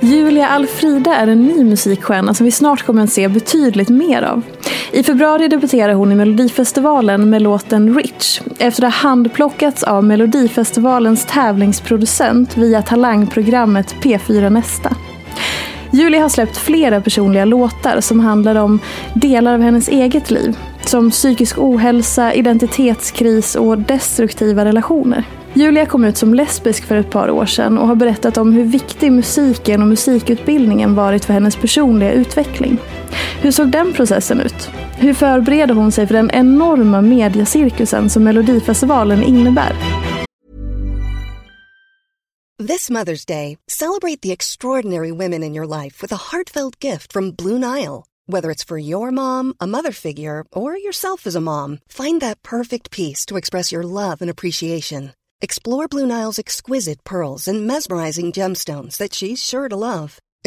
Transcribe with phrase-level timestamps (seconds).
[0.00, 4.42] Julia Alfrida är en ny musikstjärna som vi snart kommer att se betydligt mer av.
[4.92, 11.26] I februari debuterar hon i Melodifestivalen med låten Rich efter att ha handplockats av Melodifestivalens
[11.26, 14.96] tävlingsproducent via talangprogrammet P4 Nästa.
[15.92, 18.80] Julia har släppt flera personliga låtar som handlar om
[19.14, 20.56] delar av hennes eget liv.
[20.84, 25.24] Som psykisk ohälsa, identitetskris och destruktiva relationer.
[25.52, 28.64] Julia kom ut som lesbisk för ett par år sedan och har berättat om hur
[28.64, 32.78] viktig musiken och musikutbildningen varit för hennes personliga utveckling.
[33.40, 34.70] Hur såg den processen ut?
[35.00, 39.72] Hur förbereder hon sig för den enorma mediacirkusen som Melodifestivalen innebär?
[42.68, 47.30] This Mother's Day, celebrate the extraordinary women in your life with a heartfelt gift from
[47.32, 48.04] Blue Nile.
[48.26, 52.42] Whether it's for your mom, a mother figure, or yourself as a mom, find that
[52.42, 55.12] perfect piece to express your love and appreciation.
[55.40, 60.18] Explore Blue Nile's exquisite pearls and mesmerizing gemstones that she's sure to love.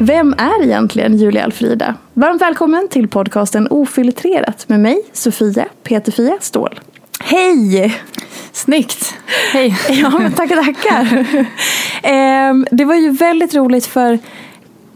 [0.00, 1.94] Vem är egentligen Julia Alfrida?
[2.14, 6.80] Varmt välkommen till podcasten Ofiltrerat med mig, Sofia Peterfia Ståhl.
[7.20, 7.94] Hej!
[8.52, 9.14] Snyggt!
[9.52, 9.76] Hej!
[9.90, 11.26] Ja, men tackar, tackar.
[12.02, 14.18] Ehm, det var ju väldigt roligt för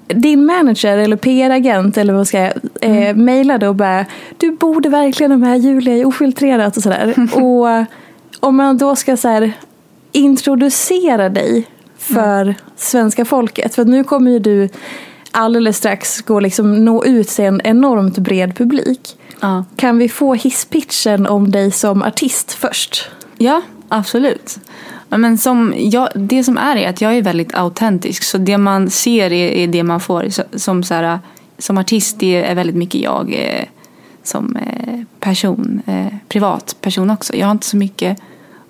[0.07, 3.25] din manager eller PR-agent eller vad ska jag eh, Mm.
[3.25, 4.07] mejlade och bara
[4.39, 7.15] du borde verkligen ha med Julia i Ofiltrerat och sådär.
[7.35, 7.87] och
[8.49, 9.53] Om man då ska så här,
[10.13, 11.67] introducera dig
[12.03, 12.55] för mm.
[12.77, 13.75] svenska folket.
[13.75, 14.69] För nu kommer ju du
[15.31, 19.17] alldeles strax gå liksom nå ut till en enormt bred publik.
[19.41, 19.65] Ja.
[19.77, 23.11] Kan vi få hisspitchen om dig som artist först?
[23.39, 24.59] Ja, absolut.
[25.09, 28.23] Men som jag, det som är är att jag är väldigt autentisk.
[28.23, 30.29] Så det man ser är, är det man får.
[30.59, 31.19] Som, så här,
[31.59, 33.65] som artist det är väldigt mycket jag eh,
[34.23, 35.83] som eh, person.
[35.87, 37.37] Eh, privat person också.
[37.37, 38.19] Jag har inte så mycket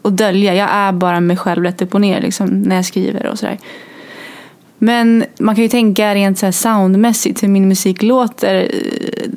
[0.02, 0.54] att dölja.
[0.54, 3.58] Jag är bara mig själv rätt upp och ner liksom, när jag skriver och sådär.
[4.78, 8.54] Men man kan ju tänka rent så här soundmässigt hur min musik låter.
[8.54, 9.31] Eh,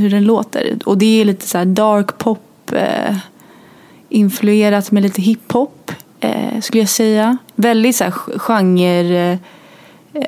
[0.00, 0.78] hur den låter.
[0.84, 2.72] Och det är lite så dark pop.
[2.72, 3.16] Eh,
[4.08, 5.92] influerat med lite hiphop.
[6.20, 7.38] Eh, skulle jag säga.
[7.54, 9.38] Väldigt så här genre eh,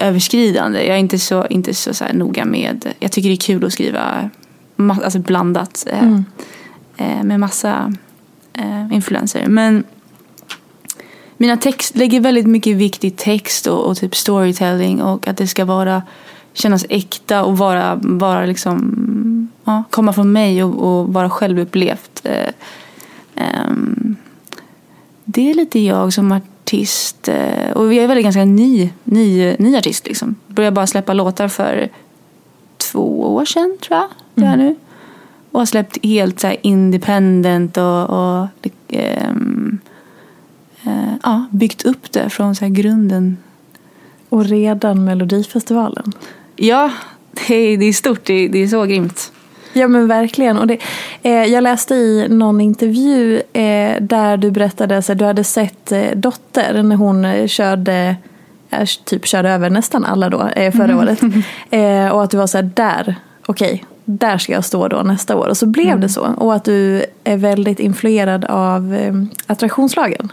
[0.00, 0.86] överskridande.
[0.86, 2.86] Jag är inte så, inte så, så noga med.
[2.98, 4.30] Jag tycker det är kul att skriva
[4.76, 5.86] alltså blandat.
[5.90, 6.24] Eh, mm.
[6.96, 7.92] Eh, med massa
[8.52, 9.46] eh, influenser.
[9.46, 9.84] Men
[11.36, 15.46] mina text lägger väldigt mycket vikt i text och, och, typ storytelling och att det
[15.46, 16.02] ska vara
[16.52, 22.20] kännas äkta och vara, vara liksom, ja, komma från mig och, och vara självupplevt.
[22.24, 22.48] Eh,
[23.34, 23.72] eh,
[25.24, 27.28] det är lite jag som artist.
[27.28, 30.06] Eh, och jag är väldigt ganska ny, ny, ny artist.
[30.06, 30.34] Liksom.
[30.46, 31.88] Började bara släppa låtar för
[32.76, 34.08] två år sedan tror jag.
[34.34, 34.66] Det är mm.
[34.66, 34.76] nu.
[35.52, 38.48] Och har släppt helt så independent och, och
[38.88, 39.80] ähm,
[40.82, 43.36] äh, ja, byggt upp det från så grunden.
[44.28, 46.12] Och redan Melodifestivalen.
[46.56, 46.90] Ja,
[47.48, 48.24] det är, det är stort.
[48.24, 49.32] Det är, det är så grymt.
[49.72, 50.58] Ja men verkligen.
[50.58, 50.78] Och det,
[51.22, 56.10] eh, jag läste i någon intervju eh, där du berättade att du hade sett eh,
[56.14, 58.16] Dotter när hon eh, körde
[58.70, 60.98] eh, typ körde över nästan alla då förra mm.
[60.98, 61.22] året.
[62.12, 63.14] och att du var så här, där,
[63.46, 65.48] okej, okay, där ska jag stå då nästa år.
[65.48, 66.00] Och så blev mm.
[66.00, 66.34] det så.
[66.36, 69.14] Och att du är väldigt influerad av eh,
[69.46, 70.32] attraktionslagen.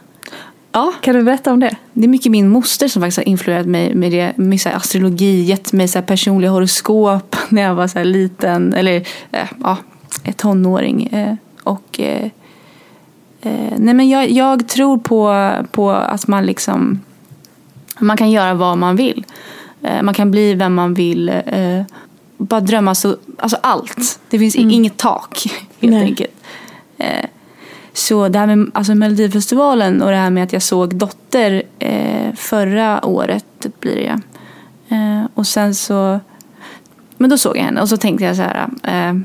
[0.72, 0.94] Ja.
[1.02, 1.76] Kan du berätta om det?
[1.94, 4.34] Det är mycket min moster som faktiskt har influerat mig med det.
[4.38, 8.74] Med så astrologi, gett mig så personliga horoskop när jag var så liten.
[8.74, 8.96] Eller
[9.32, 9.78] eh, ja,
[10.36, 11.06] tonåring.
[11.06, 12.26] Eh, och eh,
[13.42, 17.00] eh, nej men jag, jag, tror på, på att man liksom
[18.00, 19.26] man kan göra vad man vill.
[19.82, 21.32] Eh, man kan bli vem man vill.
[22.40, 24.20] Bara drömma så, alltså allt.
[24.30, 24.72] Det finns mm.
[24.72, 25.44] inget tak
[25.80, 26.04] helt Nej.
[26.04, 26.32] enkelt.
[26.98, 27.26] Eh,
[27.94, 32.34] så det här med alltså Melodifestivalen och det här med att jag såg Dotter eh,
[32.36, 34.20] förra året blir det
[34.96, 36.20] eh, Och sen så,
[37.18, 39.22] men då såg jag henne och så tänkte jag så här, eh,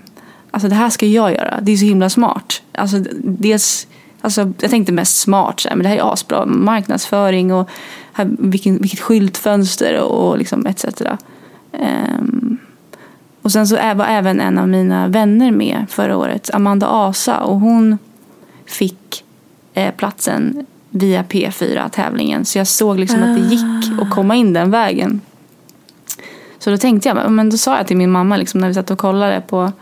[0.51, 1.61] alltså det här ska jag göra.
[1.63, 2.63] Det är så himla smart.
[2.73, 3.87] Alltså dels,
[4.21, 7.69] alltså jag tänkte mest smart, så här, men det här är asbra marknadsföring och
[8.13, 10.85] här, vilken, vilket skyltfönster och, och liksom etc.
[11.73, 12.59] Um,
[13.45, 17.41] och sen så var även en av mina vänner med förra året, Amanda Asa.
[17.41, 17.99] Och hon
[18.67, 19.25] fick
[19.75, 22.45] eh, platsen via P4-tävlingen.
[22.45, 23.27] Så jag såg liksom ah.
[23.27, 25.21] att det gick att komma in den vägen.
[26.59, 28.91] Så då tänkte jag, men då sa jag till min mamma liksom, när vi satt
[28.91, 29.73] och kollade på,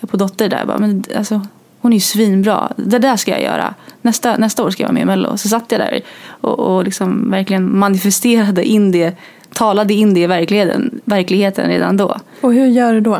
[0.00, 0.66] på Dotter där.
[0.66, 1.40] Bara, men, alltså,
[1.80, 2.72] hon är ju svinbra.
[2.76, 3.74] Det där ska jag göra.
[4.02, 5.36] Nästa, nästa år ska jag vara med i Mello.
[5.36, 9.16] Så satt jag där och, och liksom verkligen manifesterade in det
[9.54, 12.16] talade in det i verkligheten, verkligheten redan då.
[12.40, 13.14] Och hur gör du då?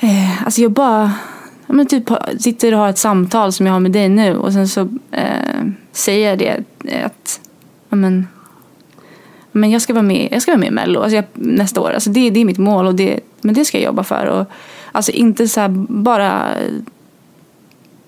[0.00, 1.12] Eh, alltså jag bara
[1.66, 4.52] ja, men typ, sitter och har ett samtal som jag har med dig nu och
[4.52, 4.80] sen så
[5.10, 6.64] eh, säger jag det
[7.04, 7.40] att
[7.88, 8.26] ja, men,
[9.52, 11.90] men jag ska vara med, jag ska vara med i Mello alltså jag, nästa år.
[11.90, 14.26] Alltså det, det är mitt mål och det, men det ska jag jobba för.
[14.26, 14.46] Och,
[14.92, 16.54] alltså inte så bara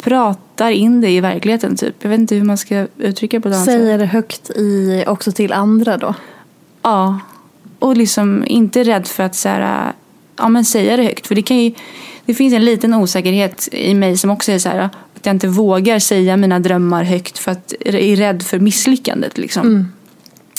[0.03, 1.95] pratar in det i verkligheten typ.
[2.03, 5.33] Jag vet inte hur man ska uttrycka det på annat Säger det högt i, också
[5.33, 6.15] till andra då?
[6.83, 7.21] Ja,
[7.79, 9.93] och liksom inte rädd för att så här,
[10.37, 11.27] ja, men säga det högt.
[11.27, 11.73] För det, kan ju,
[12.25, 15.49] det finns en liten osäkerhet i mig som också är så här, att jag inte
[15.49, 19.39] vågar säga mina drömmar högt för att jag är rädd för misslyckandet.
[19.39, 19.67] Liksom.
[19.67, 19.87] Mm.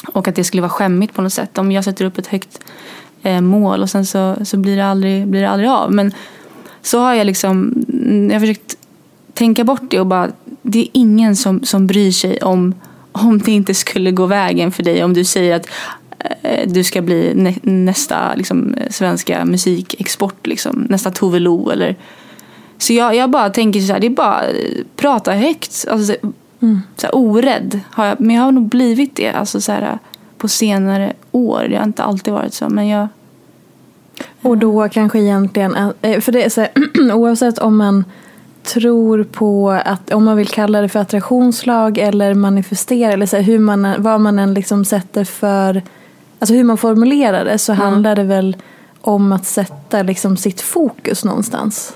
[0.07, 1.57] Och att det skulle vara skämmigt på något sätt.
[1.57, 2.59] Om jag sätter upp ett högt
[3.23, 5.91] eh, mål och sen så, så blir, det aldrig, blir det aldrig av.
[5.91, 6.11] Men
[6.81, 7.85] så har jag liksom,
[8.29, 8.77] jag har försökt
[9.33, 12.75] tänka bort det och bara, det är ingen som, som bryr sig om
[13.11, 15.03] om det inte skulle gå vägen för dig.
[15.03, 15.67] Om du säger att
[16.65, 21.95] du ska bli nä nästa liksom, svenska musikexport, liksom, nästa Tove Lo eller
[22.81, 25.85] så jag, jag bara tänker så här, det är bara eh, prata högt.
[25.89, 26.15] Alltså,
[26.61, 26.81] mm.
[26.95, 27.79] så här, orädd.
[27.91, 29.99] Har jag, men jag har nog blivit det alltså, så här,
[30.37, 31.67] på senare år.
[31.69, 32.69] Det har inte alltid varit så.
[32.69, 33.07] Men jag...
[34.41, 36.71] Och då kanske egentligen, eh, för det är så här,
[37.13, 38.05] oavsett om man
[38.63, 43.43] tror på att, om man vill kalla det för attraktionslag eller manifestera eller så här,
[43.43, 45.81] hur man, vad man än liksom sätter för
[46.41, 48.57] alltså hur man formulerar det så handlar det väl
[49.01, 51.93] om att sätta liksom sitt fokus någonstans.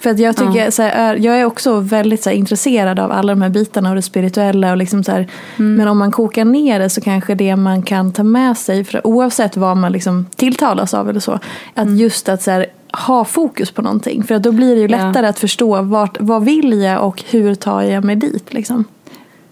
[0.00, 3.32] För att jag tycker, så här, jag är också väldigt så här, intresserad av alla
[3.32, 4.70] de här bitarna och det spirituella.
[4.70, 5.28] Och liksom så här,
[5.58, 5.74] Mm.
[5.74, 9.06] Men om man kokar ner det så kanske det man kan ta med sig, för
[9.06, 11.96] oavsett vad man liksom tilltalas av eller så, att Mm.
[11.96, 12.64] just att så
[13.06, 14.22] ha fokus på någonting.
[14.22, 14.96] För att då blir det ju Ja.
[15.06, 18.52] lättare att förstå vart, vad vill jag och hur tar jag mig dit.
[18.54, 18.84] Liksom.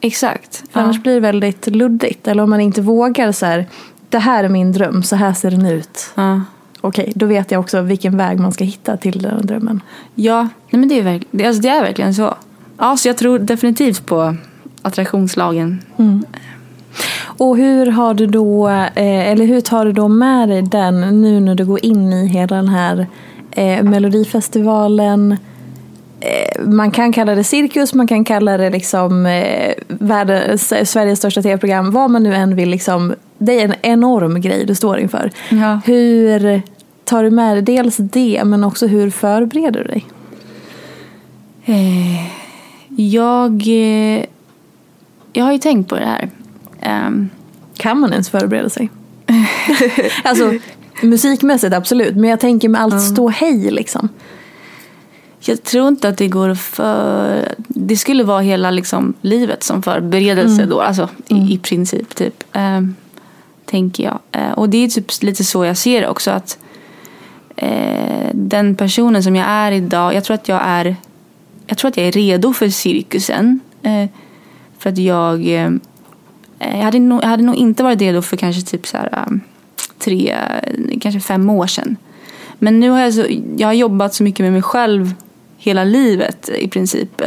[0.01, 0.63] Exakt.
[0.73, 2.29] För annars blir det väldigt luddigt.
[2.29, 3.67] Eller om man inte vågar så här,
[4.11, 6.13] det här är min dröm, så här ser den ut.
[6.15, 6.41] Ja.
[6.81, 9.81] Okej, då vet jag också vilken väg man ska hitta till den drömmen.
[10.15, 12.35] Ja, nej men det är, verk- det, alltså det är verkligen så.
[12.79, 14.37] Ja, så jag tror definitivt på
[14.83, 15.83] attraktionslagen.
[17.23, 21.41] Och hur har du då, eh, eller hur tar du då med dig den nu
[21.41, 23.07] när du går in i hela den här
[23.51, 25.37] eh, Melodifestivalen?
[26.21, 31.43] Eh, man kan kalla det cirkus, man kan kalla det liksom eh, världens, Sveriges största
[31.43, 31.91] tv-program.
[31.91, 33.15] Vad man nu än vill liksom.
[33.43, 35.31] Det är en enorm grej du står inför.
[35.49, 35.81] Ja.
[35.85, 36.63] Hur
[37.05, 40.07] tar du med dig dels det, men också hur förbereder du dig?
[41.65, 42.27] Eh,
[42.97, 44.25] jag, eh,
[45.33, 46.31] jag har ju tänkt på det här.
[46.81, 47.29] Ehm,
[47.77, 48.91] Kan man ens förbereda sig?
[50.25, 50.55] alltså
[51.03, 54.09] musikmässigt absolut, men jag tänker med allt stå hej liksom.
[55.41, 57.55] jag tror inte att det går att för...
[57.69, 60.81] Det skulle vara hela liksom, livet som förberedelse då.
[60.81, 62.45] Alltså i, i princip typ.
[62.53, 62.95] Ehm,
[63.71, 64.19] tänker jag.
[64.33, 66.31] Eh, och det är typ lite så jag ser det också.
[66.31, 66.59] Att
[67.57, 70.15] eh, den personen som jag är idag.
[70.15, 70.97] Jag tror att jag är,
[71.67, 73.61] jag tror att jag är redo för cirkusen.
[73.83, 74.07] Eh,
[74.79, 75.45] för att jag...
[76.59, 79.41] Jag, hade nog, jag hade nog inte varit redo för kanske typ så här,
[79.99, 80.37] tre,
[81.01, 81.97] kanske fem år sedan.
[82.59, 85.15] Men nu har jag, så, jag har jobbat så mycket med mig själv
[85.57, 87.23] hela livet i princip.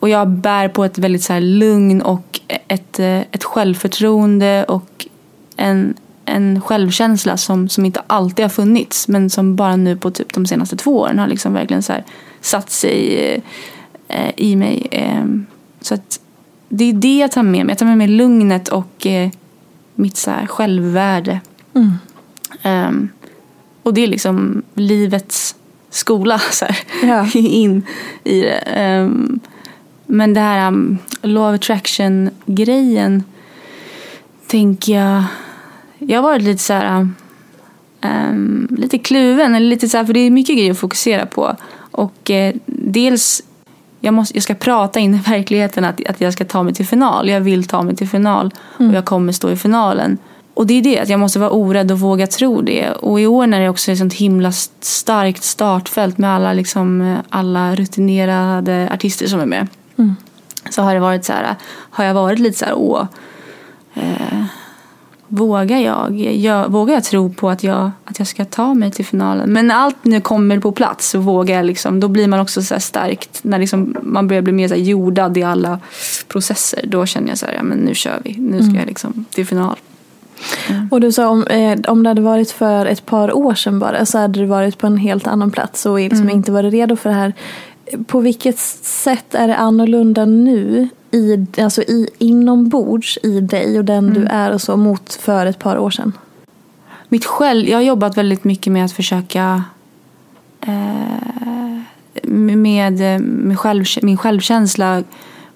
[0.00, 5.06] Och jag bär på ett väldigt så här lugn och ett, eh, ett självförtroende och
[5.56, 10.32] en, en självkänsla som, som inte alltid har funnits men som bara nu på typ
[10.32, 12.04] de senaste två åren har liksom verkligen så här
[12.40, 13.16] satt sig
[14.08, 14.86] eh, i mig.
[14.90, 15.24] Eh,
[15.80, 16.20] så att
[16.68, 17.72] det är det jag tar med mig.
[17.72, 19.30] Jag tar med mig lugnet och eh,
[19.94, 21.40] mitt så här självvärde.
[22.62, 23.08] Ehm,
[23.82, 25.56] och det är liksom livets
[25.90, 27.26] skola så här, Ja.
[27.34, 27.86] in
[28.24, 28.58] i det.
[28.58, 29.40] Ehm,
[30.10, 33.24] men det här um, law of attraction grejen
[34.46, 35.24] tänker jag.
[35.98, 37.08] Jag har varit lite så här
[38.02, 41.56] um, lite kluven eller lite så här, för det är mycket grejer att fokusera på.
[41.90, 43.42] Och eh, dels
[44.00, 46.86] jag, måste, jag ska prata in i verkligheten att, att jag ska ta mig till
[46.86, 47.28] final.
[47.28, 50.18] Jag vill ta mig till final och jag kommer stå i finalen.
[50.54, 52.90] Och det är det, att jag måste vara orädd och våga tro det.
[52.90, 57.00] Och i år när det också är ett sånt himla starkt startfält med alla, liksom,
[57.00, 59.66] eh, alla rutinerade artister som är med.
[60.70, 61.56] Så har det varit så här,
[61.90, 63.06] har jag varit lite så här, åh,
[63.94, 64.44] eh,
[65.28, 69.04] vågar jag, jag, vågar jag tro på att jag, att jag ska ta mig till
[69.04, 69.52] finalen?
[69.52, 72.62] Men när allt nu kommer på plats så vågar jag liksom, då blir man också
[72.62, 75.78] så här starkt, när liksom man börjar bli mer så jordad i alla
[76.28, 79.24] processer, då känner jag så här, ja men nu kör vi, nu ska jag liksom
[79.30, 79.76] till final.
[80.90, 84.06] Och du sa om, eh, om det hade varit för ett par år sedan bara
[84.06, 87.10] så hade du varit på en helt annan plats och liksom inte varit redo för
[87.10, 87.34] det här.
[88.06, 94.14] På vilket sätt är det annorlunda nu i, alltså i, inombords i dig och den
[94.14, 96.12] du är och så mot för ett par år sedan?
[97.08, 99.64] Mitt själv, jag har jobbat väldigt mycket med att försöka
[100.60, 101.10] eh,
[102.22, 105.02] med, med själv, min självkänsla.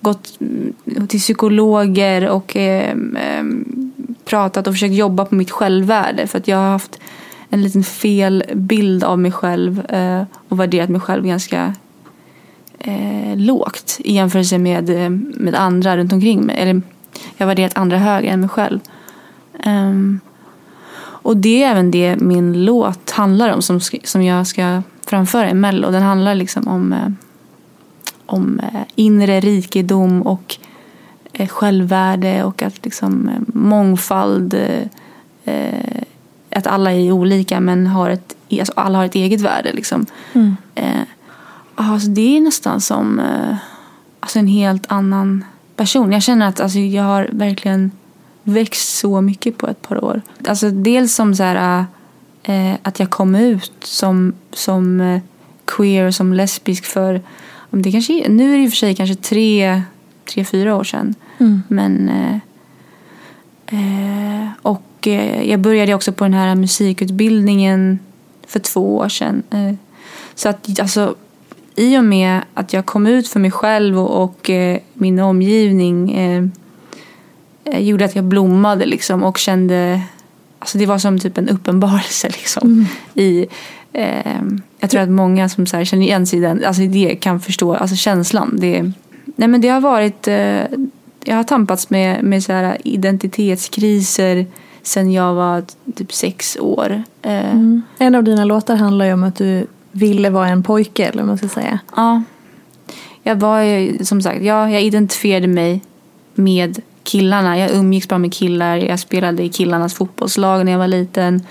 [0.00, 0.38] Gått
[1.08, 3.44] till psykologer och eh, eh,
[4.24, 6.26] pratat och försökt jobba på mitt självvärde.
[6.26, 7.00] För att jag har haft
[7.50, 11.74] en liten fel bild av mig själv eh, och värderat mig själv ganska
[12.86, 16.56] eh, lågt i jämförelse med, eh, med andra runt omkring mig.
[16.58, 16.82] Eller
[17.36, 18.80] jag värderat andra högre än mig själv.
[19.62, 20.20] Ehm,
[20.96, 25.54] och det är även det min låt handlar om som, som jag ska framföra i
[25.54, 25.90] Mello.
[25.90, 27.08] Den handlar liksom om, eh,
[28.26, 30.56] om eh, inre rikedom och
[31.48, 34.54] självvärde och att liksom mångfald,
[36.50, 39.72] att alla är olika men har ett, alltså alla har ett eget värde.
[39.72, 40.06] Liksom.
[40.74, 41.00] Eh,
[41.75, 43.57] alltså det är nästan som eh,
[44.21, 45.45] alltså en helt annan
[45.76, 46.12] person.
[46.12, 47.90] Jag känner att alltså, jag har verkligen
[48.43, 50.23] växt så mycket på ett par år.
[50.49, 51.85] Alltså dels som så här,
[52.43, 55.21] eh, att jag kom ut som, som eh,
[55.64, 57.23] queer, som lesbisk för,
[57.71, 59.83] om det kanske, nu är det i och för sig kanske tre,
[60.25, 61.14] tre fyra år sedan.
[61.69, 62.37] Men eh,
[63.66, 65.07] eh, och
[65.43, 67.99] jag började också på den här musikutbildningen
[68.47, 69.43] för två år sedan.
[70.35, 71.14] Så att alltså
[71.76, 76.12] i och med att jag kom ut för mig själv och, och eh, min omgivning
[76.12, 76.45] eh,
[77.64, 80.00] eh, gjorde att jag blommade liksom och kände
[80.59, 82.87] alltså det var som typ en uppenbarelse liksom.
[83.14, 83.47] I,
[83.93, 84.43] eh,
[84.78, 87.40] jag tror att många som så här, känner igen sig i den, alltså det kan
[87.40, 88.57] förstå alltså känslan.
[88.61, 88.93] Det,
[89.37, 90.62] nej men det har varit, eh,
[91.25, 94.47] jag har tampats med, med så här identitetskriser
[94.83, 95.64] sen jag var
[95.95, 97.02] typ sex år.
[97.23, 97.83] Eh, Mm.
[97.99, 101.26] En av dina låtar handlar ju om att du ville vara en pojke eller vad
[101.26, 101.78] man ska säga.
[101.96, 102.22] Ja.
[103.22, 105.80] Jag var ju, som sagt, ja, jag identifierade mig
[106.34, 107.58] med killarna.
[107.58, 108.76] Jag umgicks bara med killar.
[108.76, 111.42] Jag spelade i killarnas fotbollslag när jag var liten.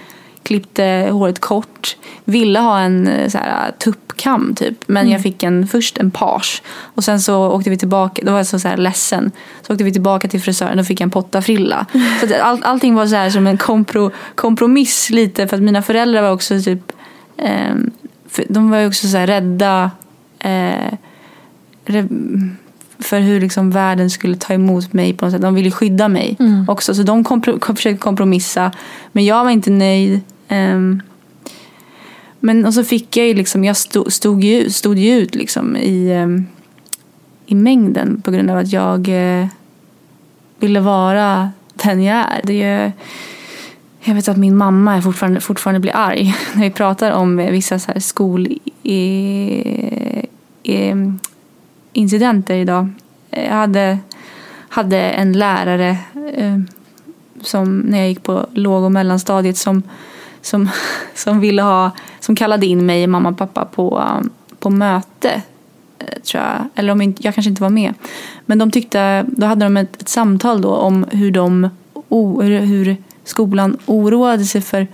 [0.43, 1.97] Klippte håret kort.
[2.25, 4.77] Ville ha en eh, så här, tuppkam typ.
[4.87, 6.61] Men jag fick en, först en page.
[6.95, 8.21] Och sen så åkte vi tillbaka.
[8.25, 9.31] Då var jag så, så här ledsen.
[9.61, 10.77] Så åkte vi tillbaka till frisören.
[10.77, 11.85] Då fick jag en pottafrilla.
[12.19, 15.47] Så att all, allting var så här som en kompro, kompromiss lite.
[15.47, 16.91] För att mina föräldrar var också typ.
[17.37, 17.91] ehm,
[18.33, 19.91] för de var ju också så rädda.
[20.39, 20.93] Eh,
[22.99, 25.41] för hur liksom världen skulle ta emot mig på något sätt.
[25.41, 26.37] De ville skydda mig
[26.67, 26.95] också.
[26.95, 28.71] Så de kompro- kom, försökte kompromissa.
[29.11, 30.21] Men jag var inte nöjd.
[30.47, 31.01] Ehm,
[32.39, 35.75] men och så fick jag ju liksom, jag stod, stod, ju, stod ju ut liksom
[35.77, 36.45] i, ehm,
[37.45, 39.47] i mängden på grund av att jag eh,
[40.59, 42.41] ville vara den jag är.
[42.43, 42.91] Det
[44.05, 47.51] jag vet att min mamma är fortfarande, fortfarande blir arg när vi pratar om eh,
[47.51, 48.47] vissa så här skol...
[48.83, 50.23] eh,
[50.63, 50.95] eh,
[51.93, 52.89] incidenter idag.
[53.31, 53.97] Eh, jag hade,
[54.69, 55.97] hade en lärare
[56.35, 56.59] eh,
[57.41, 59.83] som när jag gick på låg och mellanstadiet som,
[60.41, 60.69] som,
[61.15, 64.29] som ville ha, som kallade in mig, mamma och pappa på, um,
[64.59, 65.41] på möte.
[65.99, 66.65] eh, Tror jag.
[66.75, 67.93] Eller om inte, jag kanske inte var med.
[68.45, 71.69] Men de tyckte, då hade de ett, ett samtal då om hur de
[72.09, 74.87] oh, hur, hur skolan oroade sig för,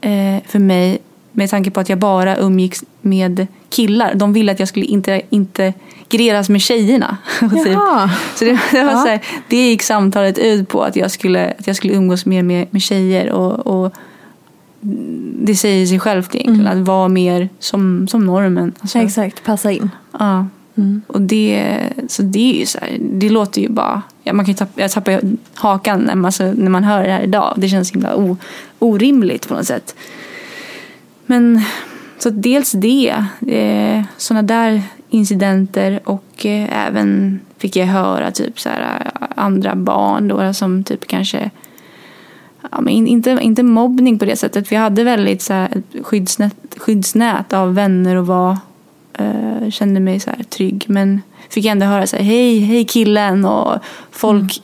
[0.00, 0.98] eh, för mig
[1.32, 4.14] med tanke på att jag bara umgicks med killar.
[4.14, 5.74] De ville att jag skulle inte, inte
[6.14, 7.16] integreras med tjejerna.
[7.40, 7.78] typ.
[8.34, 9.02] Så det, det, var Ja.
[9.02, 12.42] så här, det gick samtalet ut på att jag skulle, att jag skulle umgås mer
[12.42, 13.30] med, med tjejer.
[13.30, 13.92] Och, och
[15.40, 18.72] det säger sig självt egentligen, att vara mer som, som normen.
[18.80, 19.90] Alltså, Exakt, passa in.
[20.18, 20.46] Ja.
[21.06, 21.76] Och det,
[22.08, 24.80] så det är ju så här, det låter ju bara, ja, man kan ju tappa,
[24.80, 25.20] jag tappar
[25.54, 27.54] hakan när man, alltså, när man hör det här idag.
[27.56, 28.36] Det känns himla o,
[28.78, 29.94] orimligt på något sätt.
[31.26, 31.62] Men
[32.18, 38.60] så att dels det, eh, sådana där incidenter och eh, även fick jag höra typ
[38.60, 41.50] så här, eh, andra barn då som typ kanske
[42.70, 44.72] ja, men inte, inte mobbning på det sättet.
[44.72, 48.58] Vi hade väldigt så här, ett skyddsnät, skyddsnät av vänner och var,
[49.12, 50.84] eh, kände mig så här, trygg.
[50.88, 53.78] Men fick ändå höra så här, hej, hej killen och
[54.10, 54.62] folk.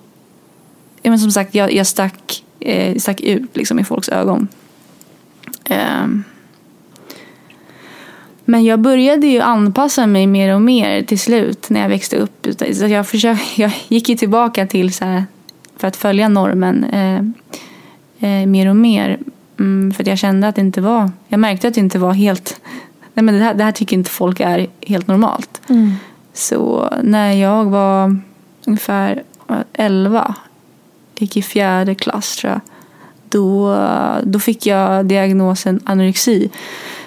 [1.03, 4.49] Ja, men som sagt, jag, jag stack, eh, stack ut liksom, i folks ögon.
[5.65, 6.25] Ehm.
[8.45, 12.47] Men jag började ju anpassa mig mer och mer till slut när jag växte upp.
[12.73, 15.25] Så jag, försökte, jag gick ju tillbaka till så här,
[15.77, 17.19] för att följa normen eh,
[18.31, 19.19] eh, mer och mer.
[19.59, 22.13] Mm, för att jag kände att det inte var, jag märkte att det inte var
[22.13, 22.61] helt,
[23.15, 25.61] nej men det här, det här tycker inte folk är helt normalt.
[26.35, 28.17] Så när jag var
[28.67, 29.23] ungefär
[29.73, 30.35] 11,
[31.19, 32.61] gick i fjärde klass tror jag,
[33.29, 33.77] då,
[34.25, 36.51] då fick jag diagnosen anorexi.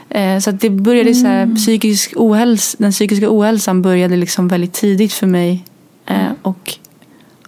[0.09, 5.13] Eh, Så det började så här, psykisk ohäls, den psykiska ohälsan började liksom väldigt tidigt
[5.13, 5.65] för mig.
[6.05, 6.73] Eh, Och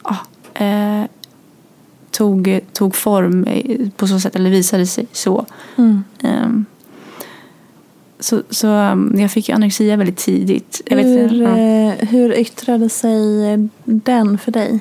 [0.03, 0.17] ja,
[0.65, 1.03] eh,
[2.11, 3.45] tog, tog form
[3.97, 5.45] på så sätt, eller visade sig så.
[6.23, 6.65] Ehm,
[8.19, 10.81] så, så um, jag fick ju anorexia väldigt tidigt.
[10.85, 11.57] Jag vet, Hur, ja.
[11.57, 13.17] eh, hur yttrade sig
[13.83, 14.79] den för dig?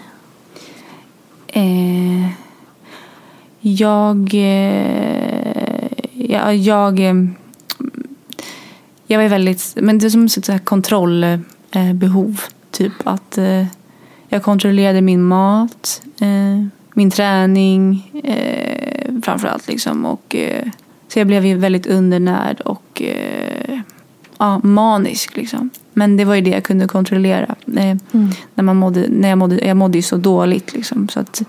[1.46, 2.30] Eh,
[3.60, 4.34] jag...
[4.34, 7.00] Eh, ja, jag...
[7.00, 7.14] Eh,
[9.06, 9.72] jag var väldigt...
[9.76, 12.30] Men det är som ett så här kontrollbehov.
[12.30, 13.64] Eh, typ att eh,
[14.28, 16.02] jag kontrollerade min mat,
[16.94, 19.68] min träning eh, framförallt.
[19.68, 20.36] Liksom, och,
[21.14, 23.80] så jag blev ju väldigt undernärd och eh,
[24.38, 25.36] ja, manisk.
[25.36, 25.70] Liksom.
[25.92, 27.54] Men det var ju det jag kunde kontrollera.
[27.66, 27.96] Eh,
[28.54, 30.72] när man mådde, när jag, mådde, jag mådde ju så dåligt.
[30.72, 31.42] Liksom, så att,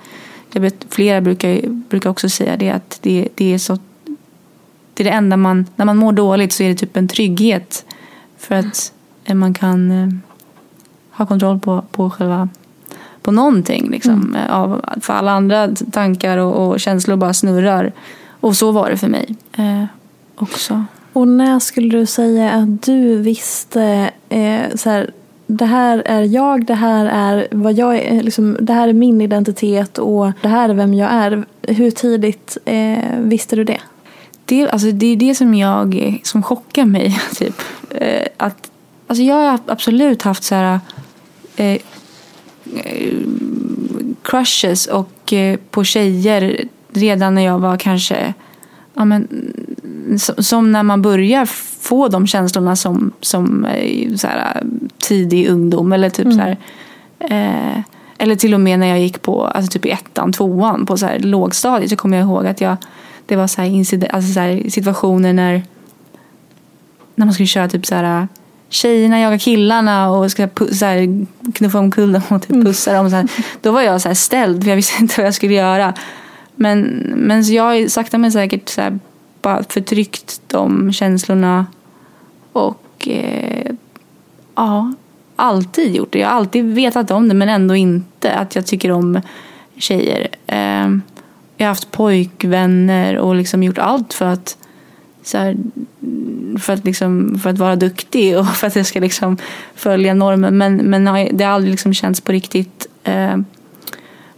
[0.51, 3.77] jag flera brukar, brukar också säga det att det, det är så
[4.93, 7.85] det är det enda man, när man mår dåligt så är det typ en trygghet
[8.37, 8.93] för att
[9.25, 10.09] eh, man kan eh,
[11.11, 12.49] ha kontroll på, på själva
[13.21, 14.37] på någonting liksom.
[14.49, 17.93] Av, för alla andra tankar och, och känslor bara snurrar.
[18.45, 19.83] Och så var det för mig eh,
[20.35, 20.85] också.
[21.13, 25.11] Och när skulle du säga att du visste eh, så här,
[25.47, 29.21] det här är jag, det här är vad jag är, liksom, det här är min
[29.21, 31.45] identitet och det här är vem jag är.
[31.61, 33.81] Hur tidigt eh, visste du det?
[34.45, 37.19] Det, alltså, det är det som jag som chockar mig.
[37.35, 37.61] Typ.
[37.89, 38.71] Eh, att,
[39.07, 40.79] alltså, jag har absolut haft så här
[41.55, 41.77] eh,
[42.75, 43.17] eh,
[44.21, 48.33] crushes och, eh, på tjejer redan när jag var kanske,
[48.93, 49.27] ja men,
[50.37, 51.45] som, när man börjar
[51.81, 54.63] få de känslorna som, som eh, så här,
[54.97, 56.57] tidig ungdom eller typ så här,
[57.19, 57.79] eh,
[58.17, 61.05] eller till och med när jag gick på, alltså typ i ettan, tvåan på så
[61.05, 62.77] här lågstadiet så kommer jag ihåg att jag,
[63.25, 65.63] det var så här, inciden- alltså så här situationer när,
[67.15, 68.27] när man skulle köra typ så här
[68.69, 73.09] tjejerna jagar killarna och ska så här, knuffa omkull dem och typ pussa dem.
[73.09, 73.27] Så här.
[73.61, 75.93] Då var jag så här ställd för jag visste inte vad jag skulle göra.
[76.55, 76.81] Men,
[77.15, 78.99] men så jag har sakta men säkert så här,
[79.41, 81.65] bara förtryckt de känslorna
[82.51, 83.71] och eh,
[84.55, 84.93] ja,
[85.35, 86.19] alltid gjort det.
[86.19, 89.21] Jag har alltid vetat om det men ändå inte att jag tycker om
[89.77, 90.27] tjejer.
[90.47, 90.89] Eh,
[91.57, 94.57] jag har haft pojkvänner och liksom gjort allt för att
[95.23, 95.57] så här,
[96.59, 99.37] för, att liksom, för att vara duktig och för att jag ska liksom
[99.75, 100.57] följa normen.
[100.57, 101.05] Men, men
[101.37, 102.87] det har aldrig liksom känts på riktigt.
[103.03, 103.37] Eh,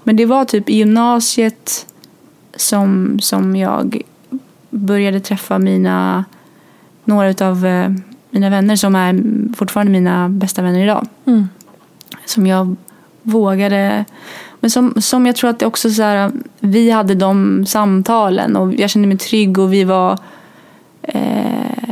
[0.03, 1.88] men det var typ i gymnasiet
[2.58, 4.02] som, som jag
[4.70, 6.26] började träffa mina,
[7.04, 7.91] några av eh,
[8.30, 9.24] mina vänner som är
[9.56, 11.08] fortfarande mina bästa vänner idag.
[11.26, 11.50] Mm.
[12.26, 12.76] Som jag
[13.22, 14.06] vågade
[14.60, 18.74] men som, som jag tror att det också så här, vi hade de samtalen och
[18.74, 20.20] jag kände mig trygg och vi var
[21.02, 21.89] eh,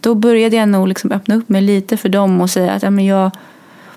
[0.00, 2.90] då började jag nog liksom öppna upp mig lite för dem och säga att ja,
[2.90, 3.30] men jag,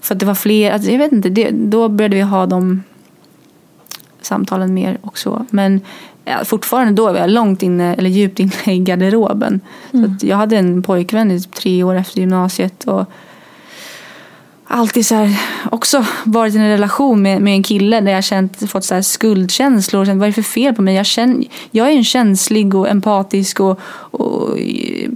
[0.02, 2.84] för att det var fler, alltså, jag vet inte, det, då började vi ha de
[4.26, 5.46] samtalen mer också.
[5.50, 5.82] Men
[6.26, 9.62] ja, fortfarande då var jag långt inne, eller djupt inne i garderoben.
[9.92, 13.06] Så att jag hade en pojkvän i typ tre år efter gymnasiet och
[14.68, 18.72] alltid så här, också varit i en relation med, med en kille där jag känt,
[18.72, 20.96] fått så här skuldkänslor och känt vad är det för fel på mig?
[20.96, 24.58] Jag, känner, jag är en känslig och empatisk och, och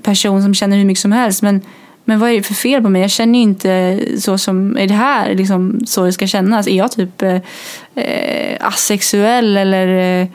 [0.03, 1.61] person som känner hur mycket som helst men,
[2.07, 3.01] men vad är det för fel på mig?
[3.01, 6.67] Jag känner ju inte så som, är det här liksom så det ska kännas?
[6.67, 7.39] Är jag typ eh,
[7.95, 9.87] eh, asexuell eller
[10.21, 10.27] eh,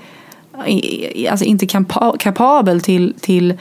[1.31, 3.55] alltså inte kapa- kapabel till, till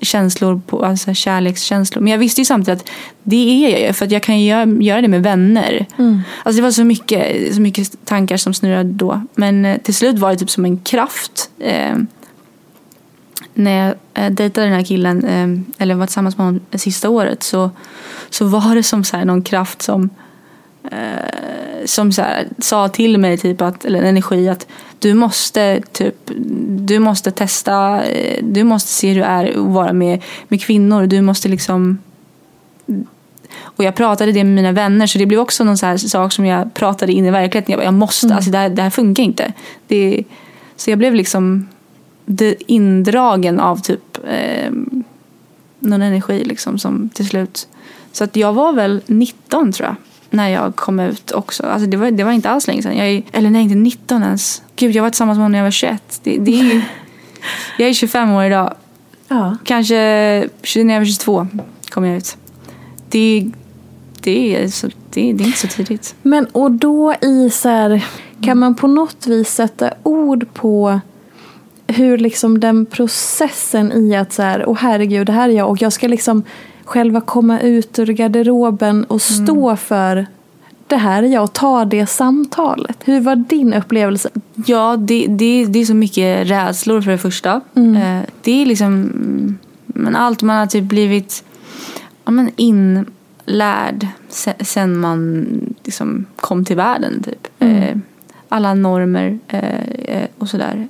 [0.00, 2.02] känslor, på, alltså kärlekskänslor.
[2.02, 2.88] Men jag visste ju samtidigt att
[3.22, 4.46] det är jag ju för att jag kan ju
[4.80, 5.86] göra, det med vänner.
[6.42, 9.22] Alltså det var så mycket, så mycket tankar som snurrade då.
[9.34, 11.50] Men eh, till slut var det typ som en kraft.
[13.58, 17.42] När jag eh, dejtade den här killen, eh, eller var tillsammans med honom sista året
[17.42, 17.70] så,
[18.30, 20.10] så var det som så här någon kraft som
[20.90, 24.66] eh, som så här, sa till mig typ att, eller en energi att
[24.98, 26.14] du måste typ
[26.68, 31.06] du måste testa, eh, du måste se hur det är att vara med, med kvinnor.
[31.06, 31.98] Du måste liksom
[33.60, 36.46] och jag pratade det med mina vänner så det blev också någon så sak som
[36.46, 37.72] jag pratade in i verkligheten.
[37.72, 39.52] Jag bara, jag måste, alltså det här, det här funkar inte.
[39.86, 40.24] Det,
[40.76, 41.68] så jag blev liksom
[42.66, 44.70] indragen av typ eh,
[45.78, 47.68] någon energi liksom som till slut.
[48.12, 49.96] Så att jag var väl 19 tror jag
[50.30, 51.62] när jag kom ut också.
[51.62, 52.96] Alltså det, var, det var inte alls länge sedan.
[52.96, 54.62] Jag är, eller nej, inte 19 ens.
[54.76, 56.20] Gud, jag var tillsammans med honom när jag var 21.
[56.22, 56.82] Det, det är ju,
[57.78, 58.74] jag är 25 år idag.
[59.28, 59.56] Ja.
[59.64, 61.46] Kanske 20 när jag var 22
[61.90, 62.36] kom jag ut.
[63.08, 63.50] Det,
[64.20, 66.14] det, är, så, det, det är inte så tidigt.
[66.22, 68.04] Men och då i så här,
[68.42, 71.00] kan man på något vis sätta ord på
[71.88, 75.82] hur liksom den processen i att så här, åh herregud, det här är jag och
[75.82, 76.42] jag ska liksom
[76.84, 80.26] själva komma ut ur garderoben och stå för
[80.86, 82.96] det här är jag och ta det samtalet.
[83.04, 84.28] Hur var din upplevelse?
[84.66, 87.60] Ja, det, det, det är så mycket rädslor för det första.
[87.74, 91.44] Eh, Det är liksom mm, men allt man har typ blivit
[92.24, 95.46] ja, men inlärd se- sen man
[95.84, 97.22] liksom kom till världen.
[97.22, 97.48] Typ.
[97.58, 97.96] Eh,
[98.48, 100.88] Alla normer eh, och sådär.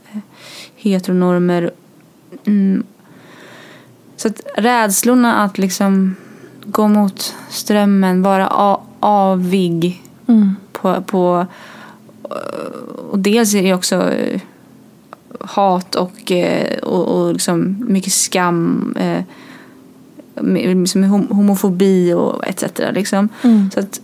[0.79, 1.71] Eh, Heteronormer.
[2.45, 2.83] Mm.
[4.17, 6.17] Så att rädslorna att liksom
[6.65, 10.03] gå mot strömmen, vara avig
[10.73, 11.47] på, på
[13.11, 14.41] och dels är det också eh,
[15.41, 18.95] hat och, eh, och, och liksom mycket skam.
[18.99, 19.23] Eh,
[20.77, 22.65] liksom hom- homofobi och etc.
[22.93, 23.29] Liksom.
[23.75, 24.01] Så, att,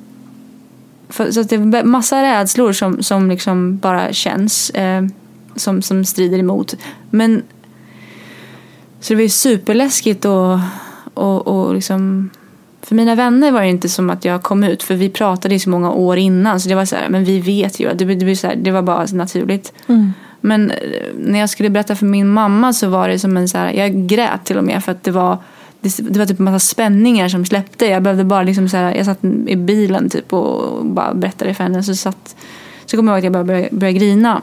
[1.08, 4.72] för, så att det är massa rädslor som, som liksom bara känns.
[5.56, 6.74] Som, som strider emot.
[7.10, 7.42] Men
[9.00, 10.58] så det var ju superläskigt och,
[11.14, 12.30] och, och liksom
[12.82, 15.58] för mina vänner var det inte som att jag kom ut för vi pratade i
[15.58, 18.36] så många år innan så det var så här, men vi vet ju, det, det,
[18.36, 19.72] så här, det var bara naturligt.
[20.40, 20.76] Men eh,
[21.18, 24.06] när jag skulle berätta för min mamma så var det som en så här, jag
[24.06, 25.38] grät till och med för att det var
[25.80, 27.86] det, det var typ en massa spänningar som släppte.
[27.86, 31.64] Jag behövde bara liksom så här, jag satt i bilen typ och bara berättade för
[31.64, 32.36] henne så satt
[32.86, 34.42] så kommer jag ihåg att jag började, började grina.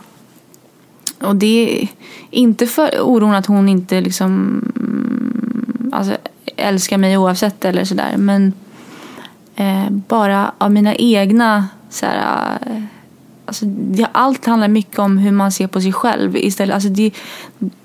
[1.21, 1.88] Och det är
[2.29, 4.31] inte för oron att hon inte liksom
[4.75, 6.17] mm, alltså,
[6.55, 8.17] älskar mig oavsett eller sådär.
[8.17, 8.53] Men
[9.55, 12.84] eh, bara av mina egna så här, eh,
[13.45, 16.73] alltså, det, allt handlar mycket om hur man ser på sig själv istället.
[16.73, 17.12] Alltså, det,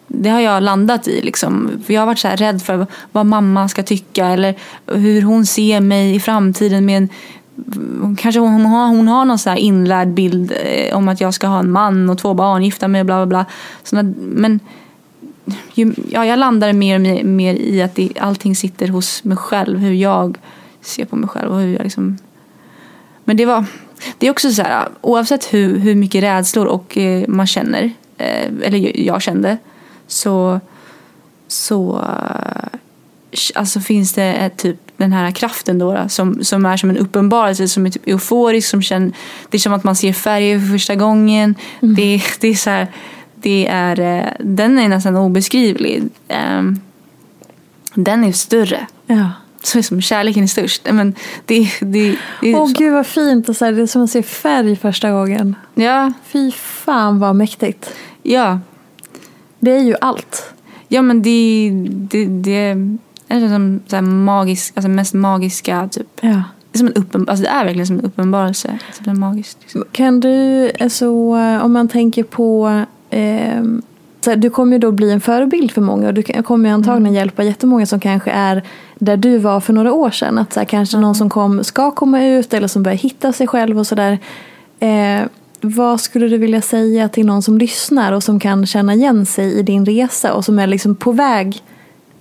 [0.06, 1.22] det har jag landat i.
[1.22, 1.70] Liksom.
[1.86, 4.54] För jag har varit så här rädd för vad mamma ska tycka eller
[4.86, 7.08] hur hon ser mig i framtiden med en
[8.18, 11.46] Kanske hon, har, hon har någon så här inlärd bild eh, om att jag ska
[11.46, 13.46] ha en man och två barn, gifta mig och bla bla bla.
[13.82, 14.60] Såna, men
[15.74, 19.36] ju, ja, jag landar mer och mer, mer i att det, allting sitter hos mig
[19.36, 19.78] själv.
[19.78, 20.38] Hur jag
[20.80, 22.18] ser på mig själv och hur jag liksom...
[23.24, 23.64] Men det var...
[24.18, 27.84] Det är också så här, oavsett hur, hur mycket rädslor och eh, man känner,
[28.16, 29.58] eh, eller jag kände,
[30.06, 30.60] så,
[31.48, 32.78] så eh,
[33.54, 37.68] alltså finns det ett, typ den här kraften då, som, som är som en uppenbarelse,
[37.68, 39.12] som är typ euforisk, som känner,
[39.50, 41.54] det är som att man ser färger för första gången.
[41.82, 41.94] Mm.
[41.94, 42.88] Det, det är så här,
[43.34, 46.02] det är, eh, den är nästan obeskrivlig.
[46.58, 46.80] Um,
[47.94, 48.86] den är större.
[49.06, 49.30] Ja.
[49.62, 50.82] Så är som kärleken är störst.
[50.90, 53.48] Men det, det, det Åh gud vad fint.
[53.48, 55.54] Och så här, det är som att se färg första gången.
[55.74, 56.12] Ja.
[56.26, 57.90] Fy fan vad mäktigt.
[58.22, 58.60] Ja.
[59.58, 60.52] Det är ju allt.
[60.88, 62.76] Ja men det, det, det
[63.28, 66.08] är som så här magisk, alltså mest magiska typ.
[66.20, 66.42] Ja.
[66.72, 68.78] Det är, som en uppen, alltså det är verkligen som en uppenbarelse.
[68.98, 69.84] Typ en magisk, liksom.
[69.92, 71.08] Kan du, alltså,
[71.62, 73.62] om man tänker på eh,
[74.26, 77.06] här, du kommer ju då bli en förebild för många och du kommer ju antagligen
[77.06, 77.14] mm.
[77.14, 78.62] hjälpa jättemånga som kanske är
[78.98, 80.38] där du var för några år sedan.
[80.38, 81.02] Att så här, kanske mm.
[81.02, 84.18] någon som kom, ska komma ut eller som börjar hitta sig själv och sådär.
[84.80, 85.22] Eh,
[85.60, 89.58] vad skulle du vilja säga till någon som lyssnar och som kan känna igen sig
[89.58, 91.62] i din resa och som är liksom på väg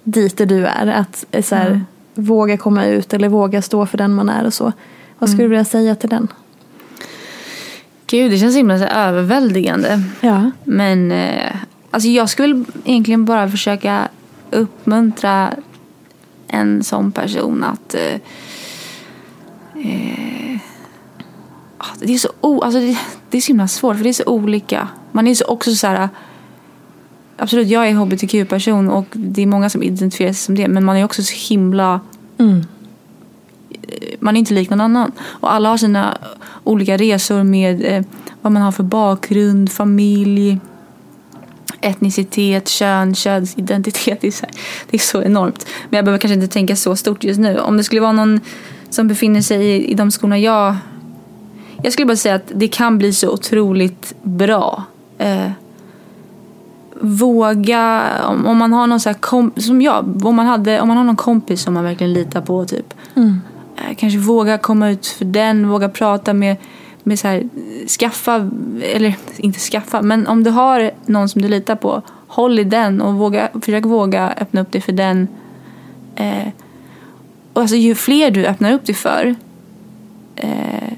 [0.05, 0.87] dit där du är?
[0.87, 1.85] Att så här, mm.
[2.13, 4.71] våga komma ut eller våga stå för den man är och så.
[5.19, 5.49] Vad skulle mm.
[5.51, 6.27] du vilja säga till den?
[8.07, 10.03] Gud, det känns himla så överväldigande.
[10.21, 10.51] Ja.
[10.63, 11.55] Men eh,
[11.91, 14.07] alltså jag skulle egentligen bara försöka
[14.51, 15.53] uppmuntra
[16.47, 18.13] en sån person att eh,
[19.85, 20.57] eh,
[21.77, 22.97] ah, det är så o, alltså det,
[23.29, 24.87] det, är så himla svårt för det är så olika.
[25.11, 26.09] Man är så också så här
[27.37, 30.67] Absolut, jag är hbtq-person och det är många som identifierar sig som det.
[30.67, 31.99] Men man är också så himla
[32.37, 32.65] mm
[34.19, 35.11] man är inte lik någon annan.
[35.21, 36.17] Och alla har sina
[36.63, 38.03] olika resor med eh,
[38.41, 40.59] vad man har för bakgrund, familj,
[41.81, 44.21] etnicitet, kön, könsidentitet.
[44.21, 44.55] Det är, så här,
[44.89, 45.67] det är så enormt.
[45.89, 47.59] Men jag behöver kanske inte tänka så stort just nu.
[47.59, 48.39] Om det skulle vara någon
[48.89, 50.75] som befinner sig i, i de skolorna jag...
[51.83, 54.83] Jag skulle bara säga att det kan bli så otroligt bra.
[55.17, 55.51] Eh,
[57.01, 60.97] våga, om, om, man har någon så kom, som jag, om man, hade, om man
[60.97, 62.93] har någon kompis som man verkligen litar på typ.
[63.15, 63.41] Mm.
[63.77, 66.57] Eh, kanske våga komma ut för den, våga prata med,
[67.03, 67.49] med så här,
[67.99, 68.49] skaffa,
[68.81, 73.01] eller inte skaffa, men om du har någon som du litar på, håll i den
[73.01, 75.27] och våga, försök våga öppna upp dig för den.
[76.15, 76.47] Eh,
[77.53, 79.35] och alltså, ju fler du öppnar upp dig för,
[80.35, 80.93] eh,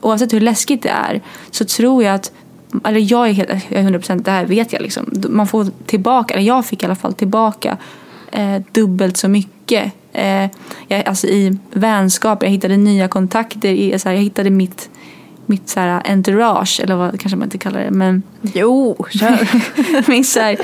[0.00, 2.32] oavsett hur läskigt det är, så tror jag att
[2.84, 5.10] eller jag är helt, 100% det här vet jag liksom.
[5.28, 7.76] Man får tillbaka, eller jag fick i alla fall tillbaka
[8.32, 10.46] eh, dubbelt så mycket eh,
[10.88, 14.90] jag, alltså i vänskap, jag hittade nya kontakter, i, så här, jag hittade mitt,
[15.46, 17.90] mitt så här, entourage, eller vad kanske man inte kallar det.
[17.90, 20.08] Men, jo, kör!
[20.10, 20.56] min, så här,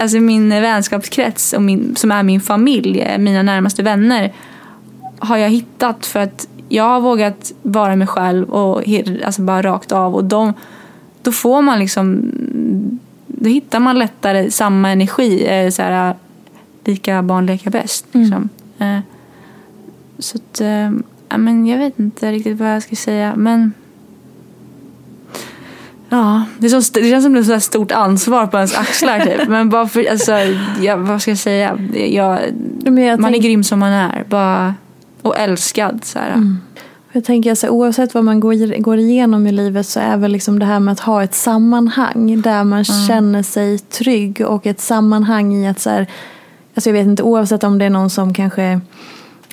[0.00, 4.32] alltså min vänskapskrets, och min, som är min familj, eh, mina närmaste vänner,
[5.18, 8.82] har jag hittat för att jag har vågat vara mig själv och
[9.24, 10.14] alltså bara rakt av.
[10.14, 10.52] Och de,
[11.22, 12.32] då får man liksom,
[13.26, 15.46] då hittar man lättare samma energi.
[15.46, 16.14] Eh, så här,
[16.84, 18.06] lika barn leka bäst.
[18.12, 18.48] Liksom.
[18.78, 18.96] Mm.
[18.96, 19.02] Eh,
[20.18, 20.90] så att, eh,
[21.38, 23.32] men jag vet inte riktigt vad jag ska säga.
[23.36, 23.72] Men
[26.12, 29.48] Ja, det, är så, det känns som ett stort ansvar på ens axlar typ.
[29.48, 30.32] Men bara för, alltså,
[30.80, 31.78] ja, vad ska jag säga?
[31.92, 32.40] Jag,
[32.84, 33.44] jag man tänk...
[33.44, 34.24] är grym som man är.
[34.28, 34.74] Bara,
[35.22, 36.04] och älskad.
[36.04, 36.58] Så mm.
[37.12, 40.58] Jag tänker alltså, oavsett vad man går, går igenom i livet så är väl liksom
[40.58, 43.08] det här med att ha ett sammanhang där man mm.
[43.08, 46.06] känner sig trygg och ett sammanhang i att så här,
[46.74, 48.80] Alltså jag vet inte, oavsett om det är någon som kanske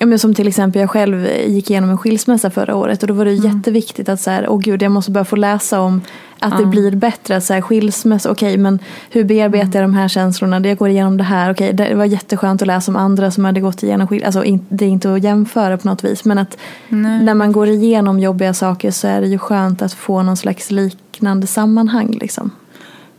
[0.00, 3.14] Ja, men som till exempel jag själv gick igenom en skilsmässa förra året och då
[3.14, 3.56] var det mm.
[3.56, 6.00] jätteviktigt att så här, åh gud jag måste börja få läsa om
[6.38, 6.64] att mm.
[6.64, 7.40] det blir bättre.
[7.40, 8.78] Så här, skilsmässa, okej okay, men
[9.10, 10.68] hur bearbetar jag de här känslorna?
[10.68, 13.44] Jag går igenom det här, okej okay, det var jätteskönt att läsa om andra som
[13.44, 14.38] hade gått igenom skilsmässa.
[14.38, 16.58] Alltså det är inte att jämföra på något vis men att
[16.88, 17.22] Nej.
[17.22, 20.70] när man går igenom jobbiga saker så är det ju skönt att få någon slags
[20.70, 22.50] liknande sammanhang liksom.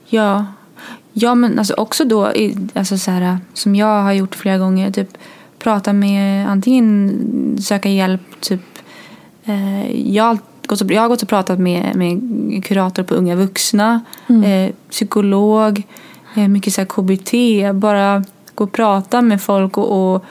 [0.08, 0.46] Ja,
[1.14, 2.32] Ja, men alltså också då,
[2.74, 5.18] alltså så här, som jag har gjort flera gånger, typ
[5.64, 8.62] prata med, antingen söka hjälp, typ
[9.46, 12.22] eh, jag, har gått och, jag har gått och pratat med, med
[12.66, 14.44] kurator på unga vuxna, mm.
[14.44, 15.84] eh, psykolog,
[16.36, 17.34] eh, mycket så KBT,
[17.74, 18.24] bara
[18.56, 20.26] gå och prata med folk och, och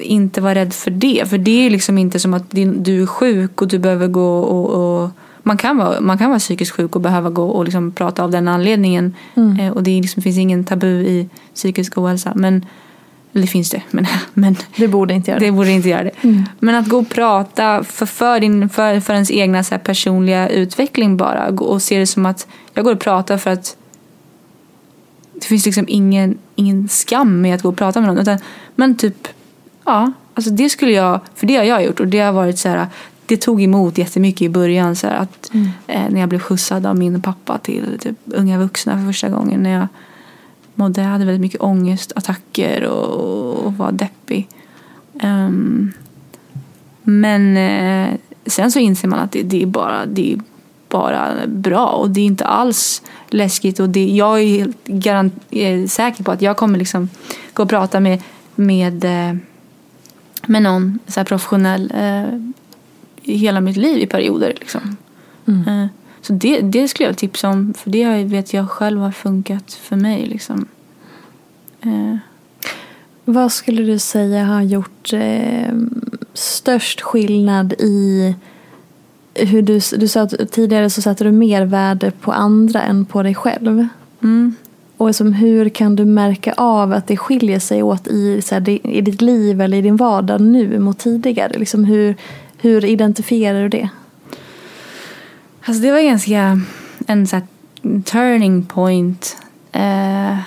[0.00, 1.30] inte vara rädd för det.
[1.30, 4.38] För det är liksom inte som att din, du är sjuk och du behöver gå
[4.38, 5.10] och, och
[5.42, 8.30] man kan, vara, man kan vara psykiskt sjuk och behöva gå och liksom prata av
[8.30, 9.14] den anledningen.
[9.34, 9.60] Mm.
[9.60, 12.32] Eh, och det liksom, finns ingen tabu i psykisk ohälsa.
[12.34, 12.66] Men,
[13.34, 15.46] eller finns det, men, men Det borde inte göra det.
[15.46, 16.10] det borde inte göra det.
[16.22, 16.42] Mm.
[16.58, 20.48] Men att gå och prata för, för, din, för, för ens egna så här, personliga
[20.48, 21.48] utveckling bara.
[21.48, 23.76] Och se det som att jag går och pratar för att
[25.34, 28.18] det finns liksom ingen, ingen skam med att gå och prata med någon.
[28.18, 28.38] Utan,
[28.74, 29.28] men typ,
[29.84, 32.68] ja, alltså det skulle jag, för det har jag gjort och det har varit så
[32.68, 32.86] här,
[33.26, 35.50] det tog emot jättemycket i början så här, att
[35.86, 39.62] eh, när jag blev skjutsad av min pappa till typ, unga vuxna för första gången
[39.62, 39.88] när jag
[40.74, 44.48] mådde, jag hade väldigt mycket ångest, attacker och, och var deppig.
[45.20, 45.92] Ehm,
[47.02, 50.40] men eh, sen så inser man att det, det, är bara, det är
[50.88, 53.80] bara bra och det är inte alls läskigt.
[53.80, 57.08] Och det, jag är helt garant, är säker på att jag kommer liksom
[57.52, 58.22] gå och prata med,
[58.54, 59.36] med, eh,
[60.46, 62.40] med någon så professionell eh,
[63.22, 64.54] hela mitt liv i perioder.
[64.60, 64.96] Liksom.
[65.46, 65.86] Eh,
[66.24, 69.96] så det, det skulle jag tipsa om för det vet jag själv har funkat för
[69.96, 70.26] mig.
[70.26, 70.66] Liksom.
[71.80, 72.16] Eh,
[73.24, 75.74] Vad skulle du säga har gjort eh,
[76.34, 78.34] störst skillnad i
[79.34, 83.22] hur du, du sa att tidigare så satte du mer värde på andra än på
[83.22, 83.86] dig själv.
[84.22, 84.54] mm.
[84.96, 88.86] Och som hur kan du märka av att det skiljer sig åt i, så här,
[88.86, 91.58] i ditt liv eller i din vardag nu mot tidigare?
[91.58, 92.16] Liksom hur,
[92.58, 93.88] hur identifierar du det?
[95.64, 96.60] Alltså det var ganska
[97.06, 97.40] en så
[98.04, 99.36] turning point
[99.72, 100.38] eh,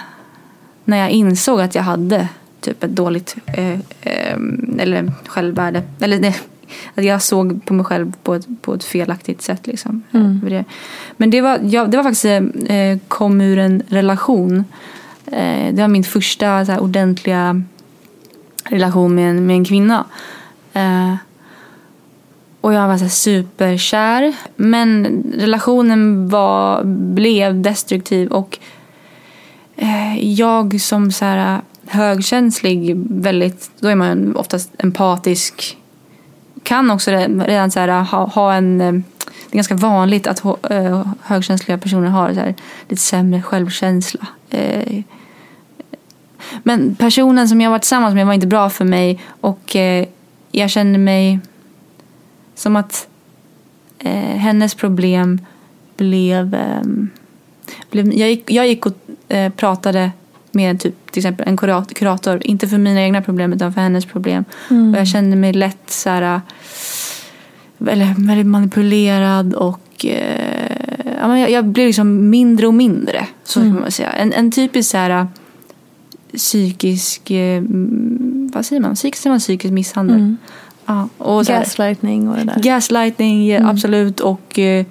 [0.86, 2.28] när jag insåg att jag hade
[2.62, 4.38] typ ett dåligt eh, eh,
[4.80, 5.84] eller självvärde.
[6.00, 6.36] Eller nej,
[6.96, 9.68] att jag såg på mig själv på ett, på ett felaktigt sätt.
[9.68, 10.04] Liksom.
[10.12, 10.40] Mm.
[10.44, 10.66] Det.
[11.18, 12.26] Men det var, ja, det var faktiskt
[12.70, 14.66] eh, kom ur en relation.
[15.26, 17.62] Eh, det var min första så här, ordentliga
[18.64, 20.06] relation med en, med en kvinna.
[20.74, 21.16] Eh,
[22.68, 24.36] och jag var så superkär.
[24.56, 28.60] Men relationen var, blev destruktiv och
[29.76, 35.78] eh, jag som så här eh, högkänslig, väldigt, då är man oftast empatisk.
[36.64, 38.86] Kan också redan så här, eh, ha, ha en, det
[39.52, 40.44] är ganska vanligt att
[41.22, 42.56] högkänsliga personer har så här,
[42.90, 44.28] lite sämre självkänsla.
[46.64, 49.76] Men personen som jag var tillsammans med var inte bra för mig och
[50.52, 51.40] jag kände mig
[52.58, 53.08] som att
[54.00, 55.42] eh, hennes problem
[55.98, 56.54] blev...
[56.54, 57.10] ehm,
[57.92, 58.94] blev jag, gick, jag gick och
[59.28, 60.12] eh, pratade
[60.52, 64.06] med typ, till exempel en kurat, kurator, inte för mina egna problem utan för hennes
[64.06, 64.46] problem.
[64.70, 66.42] Och jag kände mig lätt så här, eh,
[67.88, 70.78] eller, väldigt manipulerad och eh,
[71.22, 73.28] jag, jag blev liksom mindre och mindre.
[73.44, 74.12] Så kan man säga.
[74.12, 75.26] En, en typisk så här, eh,
[76.38, 78.96] psykisk, eh, mm, vad säger man?
[78.96, 80.36] Psykisk, man psykisk misshandel.
[80.88, 82.60] Ja, och så här- Gaslightning och det där.
[82.60, 84.20] Gaslighting, ja, absolut.
[84.20, 84.86] Och eh,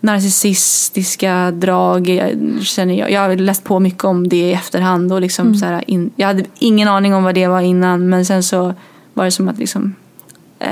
[0.00, 2.08] narcissistiska drag.
[2.08, 2.30] Jag,
[2.62, 5.12] känner jag, jag har läst på mycket om det i efterhand.
[5.12, 8.08] Och liksom så här, in, jag hade ingen aning om vad det var innan.
[8.08, 8.74] Men sen så
[9.14, 9.94] var det som att liksom,
[10.58, 10.68] eh,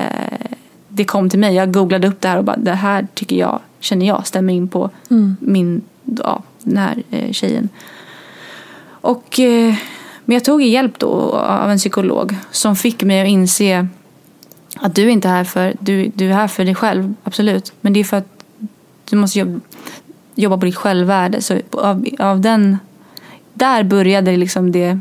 [0.89, 1.55] det kom till mig.
[1.55, 4.69] Jag googlade upp det här och bara det här tycker jag, känner jag stämmer in
[4.69, 4.91] på
[5.41, 5.83] min,
[6.25, 7.69] ja, den här eh, tjejen.
[8.85, 9.75] Och, eh,
[10.25, 13.87] men jag tog hjälp då av en psykolog som fick mig att inse
[14.83, 17.73] att du är här för, du, du är här för dig själv, absolut.
[17.81, 18.45] Men det är för att
[19.11, 19.61] du måste jobba,
[20.35, 21.43] jobba på ditt självvärde.
[21.43, 22.79] Så av, av den,
[23.55, 24.99] där började liksom det,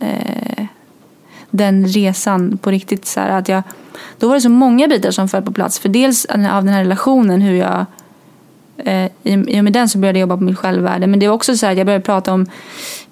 [0.00, 0.66] eh,
[1.50, 3.06] den resan på riktigt.
[3.06, 3.62] Så här, att jag,
[4.18, 5.78] då var det så många bitar som föll på plats.
[5.78, 7.86] För dels av den här relationen, hur jag
[8.76, 11.06] eh, i, I och med den så började jag jobba på mitt självvärde.
[11.06, 12.46] Men det var också så här att jag började prata om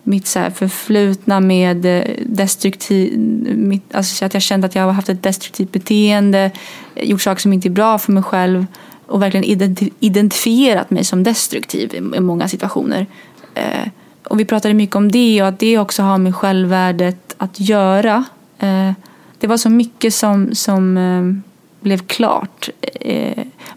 [0.02, 3.18] mitt så här förflutna med eh, destruktiv,
[3.56, 6.50] mitt, alltså att jag kände att jag har haft ett destruktivt beteende,
[6.96, 8.66] gjort saker som inte är bra för mig själv
[9.06, 13.06] och verkligen identifierat mig som destruktiv i, många situationer.
[13.54, 13.88] Eh,
[14.24, 18.24] och vi pratade mycket om det och att det också har med självvärdet att göra.
[18.58, 18.92] Eh,
[19.38, 21.42] det var så mycket som, som
[21.80, 22.68] blev klart.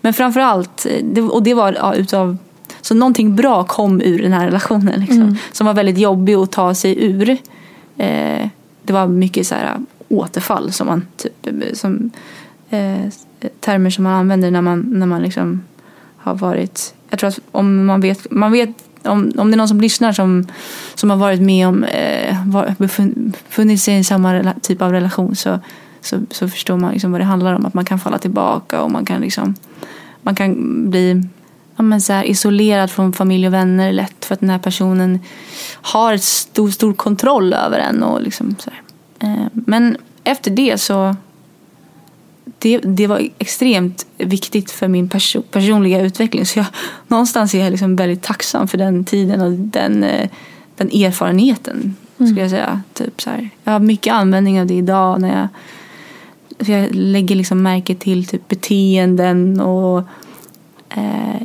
[0.01, 0.87] Men framför allt,
[1.31, 2.37] och det var utav
[2.83, 4.99] så någonting bra kom ur den här relationen.
[4.99, 7.29] Liksom, Som var väldigt jobbig att ta sig ur.
[7.97, 8.47] Eh,
[8.83, 9.77] det var mycket så här,
[10.09, 12.11] återfall som man typ, som,
[12.69, 13.09] eh,
[13.59, 15.61] termer som man använder när man, när man liksom
[16.17, 16.93] har varit...
[17.09, 18.69] Jag tror att om man vet, man vet
[19.03, 20.47] om, om det är någon som lyssnar som,
[20.95, 25.35] som har varit med om, eh, var, befun, befunnit sig i samma typ av relation
[25.35, 25.59] så,
[26.01, 27.65] så, så förstår man liksom vad det handlar om.
[27.65, 29.55] Att man kan falla tillbaka och man kan liksom
[30.23, 30.55] man kan
[30.89, 31.23] bli
[31.75, 35.19] ja, men så här, isolerad från familj och vänner lätt för att den här personen
[35.71, 38.03] har ett stor, stor kontroll över en.
[38.03, 38.81] Och liksom så här.
[39.29, 41.15] Eh, Men efter det så
[42.59, 46.45] det, det var extremt viktigt för min perso personliga utveckling.
[46.45, 46.65] Så jag,
[47.07, 50.29] någonstans är jag liksom väldigt tacksam för den tiden och den, eh,
[50.75, 51.95] den erfarenheten.
[52.15, 52.81] Skulle jag säga.
[52.93, 53.49] Typ så här.
[53.63, 55.47] Jag har mycket användning av det idag när jag,
[56.69, 60.03] jag lägger liksom märke till typ beteenden och
[60.89, 61.41] eh,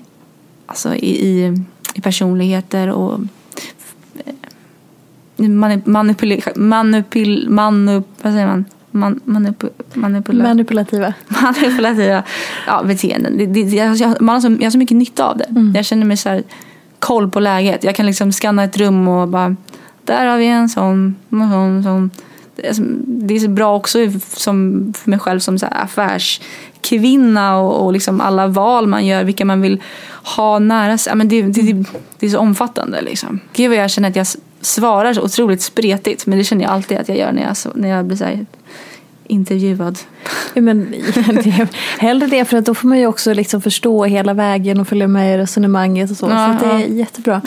[0.69, 3.21] alltså i, i, personligheter och
[5.37, 8.65] manip, manipul, manipul, manup, vad säger man?
[8.91, 9.65] Man, manup,
[9.95, 11.15] manipula, Manipulativa.
[11.43, 12.23] manipulativa
[12.67, 13.39] ja, beteenden.
[13.39, 15.47] Det, det, jag, man har så, jag har så mycket nytta av det.
[15.75, 16.43] Jag känner mig så här,
[16.99, 17.85] koll på läget.
[17.85, 19.57] Jag kan liksom scanna ett rum och bara
[20.05, 22.11] där har vi en sån, en sån, sån.
[22.63, 23.99] Det är, som- det är så bra också
[24.33, 29.45] som, för mig själv som så affärskvinna och, och liksom alla val man gör, vilka
[29.45, 29.83] man vill
[30.37, 31.11] ha nära sig.
[31.11, 31.85] Ja, men det, det,
[32.19, 33.03] det, är så omfattande.
[33.03, 33.41] Liksom.
[33.53, 34.27] Gud vad jag känner att jag
[34.61, 37.89] svarar så otroligt spretigt men det känner jag alltid att jag gör när jag, när
[37.89, 38.47] jag blir så här
[39.29, 39.99] intervjuad.
[40.55, 40.91] Ja, men,
[41.45, 44.89] det, hellre det för att då får man ju också liksom förstå hela vägen och
[44.89, 46.27] följa med i resonemanget och så.
[46.31, 46.87] Ja, så det är ja.
[46.87, 47.43] jättebra.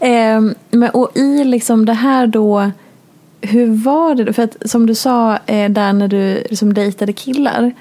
[0.00, 2.70] Ehm, men, och i liksom det här då,
[3.40, 4.32] hur var det?
[4.32, 7.72] För att som du sa eh, där när du liksom dejtade killar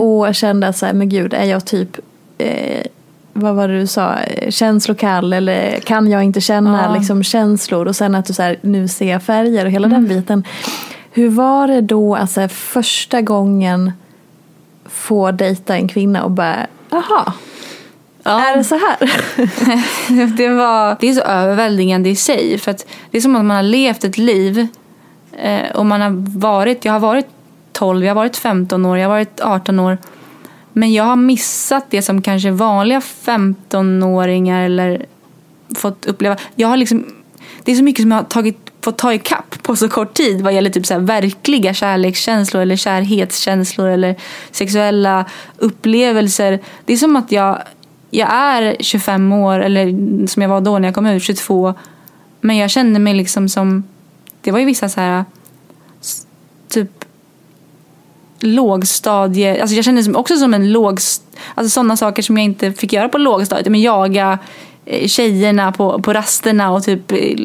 [0.00, 1.98] och kände att så här, men gud, är jag typ
[2.38, 2.86] eh,
[3.32, 6.94] vad var det du sa, Eh, känslokall eller kan jag inte känna Ja.
[6.98, 10.08] liksom, känslor och sen att du så här, nu ser jag färger och hela den
[10.08, 10.44] biten.
[11.12, 13.92] Hur var det då alltså, första gången
[14.86, 17.32] få dejta en kvinna och bara, jaha,
[18.24, 18.96] är det så här?
[20.36, 22.58] det, var, det är så överväldigande i sig.
[22.58, 24.68] För att det är som att man har levt ett liv
[25.38, 27.26] Eh, och man har varit, jag har varit
[27.72, 29.98] 12, jag har varit 15 år, jag har varit 18 år.
[30.72, 35.06] Men jag har missat det som kanske vanliga 15-åringar eller
[35.74, 36.36] fått uppleva.
[36.54, 37.06] Jag har liksom,
[37.64, 40.40] det är så mycket som jag har tagit, fått ta ikapp på så kort tid
[40.40, 44.16] vad gäller typ så här verkliga kärlekskänslor eller kärhetskänslor eller
[44.50, 45.24] sexuella
[45.58, 46.60] upplevelser.
[46.84, 47.62] Det är som att jag,
[48.10, 49.86] jag är 25 år, eller
[50.26, 51.74] som jag var då när jag kom ut, 22.
[52.40, 53.84] Men jag känner mig liksom som,
[54.44, 55.24] det var ju vissa så här
[56.68, 57.04] typ
[58.40, 60.98] lågstadie, alltså jag kände också som en låg,
[61.54, 64.38] alltså sådana saker som jag inte fick göra på lågstadiet, men jaga
[64.84, 67.36] eh, tjejerna på, på rasterna och typ eh,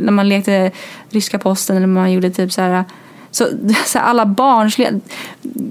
[0.00, 0.70] när man lekte
[1.10, 2.84] ryska posten eller man gjorde typ så här
[3.30, 3.46] så,
[3.86, 5.00] så här alla barnsliga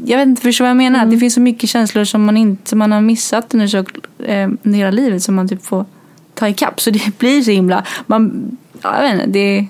[0.05, 1.05] jag vet inte, förstår vad jag menar?
[1.05, 3.77] Det finns så mycket känslor som man inte som man har missat under, så,
[4.23, 5.85] eh, under hela livet som man typ får
[6.33, 6.81] ta ikapp.
[6.81, 9.67] Så det blir så himla, man, ja, jag vet inte, det,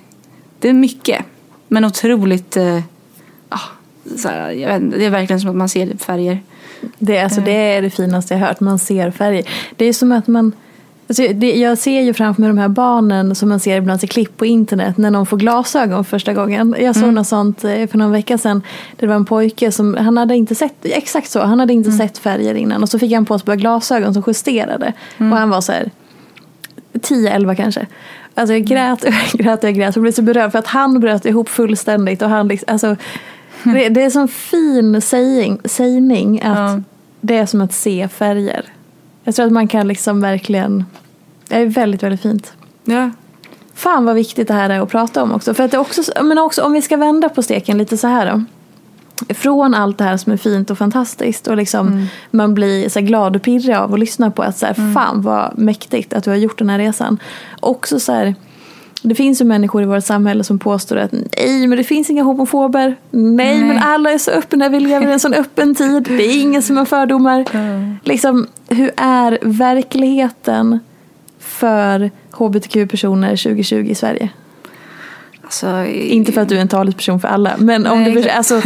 [0.59, 1.25] det är mycket.
[1.67, 2.79] Men otroligt, eh,
[3.49, 3.59] ah,
[4.17, 6.39] så här, jag vet inte, det är verkligen som att man ser färger.
[6.99, 9.43] Det, är- alltså, det är det finaste jag hört, man ser färger.
[9.75, 10.51] Det är som att man,
[11.07, 14.07] alltså, det, jag ser ju framför mig de här barnen som man ser ibland i
[14.07, 16.75] klipp på internet när någon får glasögon första gången.
[16.79, 18.61] Jag såg något sånt eh, för någon vecka sedan.
[18.97, 22.17] Det var en pojke som, han hade inte sett, exakt så, han hade inte sett
[22.17, 22.83] färger innan.
[22.83, 24.93] Och så fick han på sig glasögon som justerade.
[25.17, 25.91] Och han var så här
[26.93, 27.87] 10-11 kanske.
[28.39, 30.67] Alltså jag grät och jag grät och jag grät och blev så berörd för att
[30.67, 32.21] han bröt ihop fullständigt.
[32.21, 32.95] Och han liksom, alltså,
[33.63, 36.81] det, det är som fin saying, sägning att Ja.
[37.21, 38.65] det är som att se färger.
[39.23, 40.85] Jag tror att man kan liksom verkligen,
[41.47, 42.53] det är väldigt, väldigt fint.
[42.85, 43.11] Ja.
[43.73, 45.53] Fan vad viktigt det här är att prata om också.
[45.53, 48.31] För att det också, men också om vi ska vända på steken lite så här
[48.31, 48.43] då.
[49.29, 53.35] Från allt det här som är fint och fantastiskt och liksom man blir så glad
[53.35, 56.37] och pirrig av att lyssna på att så här, fan vad mäktigt att du har
[56.37, 57.17] gjort den här resan.
[57.59, 58.35] Också så här,
[59.01, 62.23] det finns ju människor i vårt samhälle som påstår att nej men det finns inga
[62.23, 62.95] homofober.
[63.11, 66.03] Nej, men alla är så öppna, vi lever i en sån öppen tid.
[66.03, 67.45] Det är ingen som har fördomar.
[68.03, 70.79] Liksom, hur är verkligheten
[71.39, 74.29] för hbtq-personer 2020 i Sverige?
[75.49, 78.35] Alltså, Inte för att du är en talesperson för alla, men om Nej, du, klart.
[78.35, 78.61] alltså,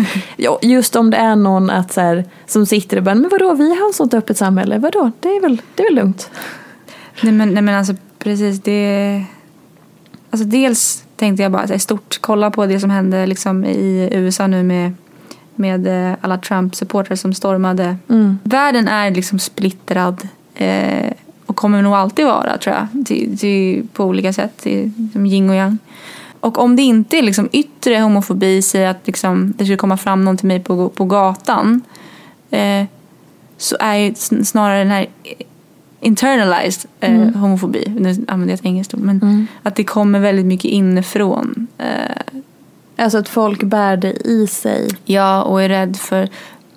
[0.62, 3.70] just om det är någon att, så här, som sitter och bara, men vadå, vi
[3.80, 6.30] har ett sånt öppet samhälle, vadå, det är väl, det är väl lugnt.
[7.22, 9.26] Nej men, nej men alltså precis det
[10.30, 14.10] Alltså dels tänkte jag bara så här, stort kolla på det som hände liksom i
[14.12, 14.94] USA nu med
[15.56, 17.98] med eh, alla Trump-supportrar som stormade.
[18.44, 21.12] Världen är liksom splittrad eh,
[21.46, 23.06] och kommer nog alltid vara tror jag.
[23.06, 25.78] Till, till, på olika sätt, till, som yin och yang.
[26.44, 30.26] Och om det inte är liksom yttre homofobi, säg att liksom, det skulle komma fram
[30.26, 31.82] någon till mig på, på gatan.
[32.50, 32.86] Eh,
[33.58, 35.08] så är ju sn- snarare den här
[36.00, 40.72] internalized eh, homofobi, nu använder jag ett engelskt ord, men att det kommer väldigt mycket
[40.72, 41.68] inifrån.
[41.78, 42.42] Eh,
[42.96, 44.90] Alltså att folk bär det i sig.
[45.06, 46.30] ja, och är rädd för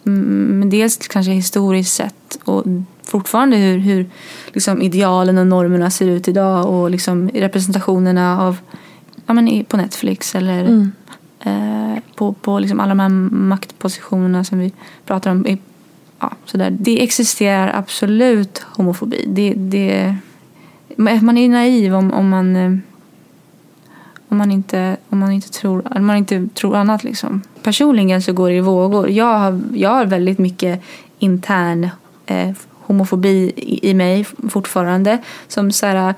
[0.07, 2.65] mm, dels kanske historiskt sett och
[3.03, 4.07] fortfarande hur, hur
[4.53, 8.57] liksom idealen och normerna ser ut idag och liksom representationerna av
[9.27, 10.91] ja, men på Netflix eller
[11.41, 14.73] eh, på, på liksom alla de här maktpositionerna som vi
[15.05, 15.59] pratar om i
[16.21, 16.77] ja, sådär.
[16.81, 19.25] Det existerar absolut homofobi.
[19.27, 20.17] Det, det,
[20.97, 22.73] man är naiv om, om man eh,
[24.29, 27.05] om man inte, om man inte, tror, om man inte tror annat.
[27.05, 27.43] Liksom.
[27.63, 29.11] Personligen så går det i vågor.
[29.11, 30.83] Jag har, jag har väldigt mycket
[31.19, 31.89] intern
[32.27, 35.19] eh, homofobi i, i, mig fortfarande
[35.49, 36.15] som så här,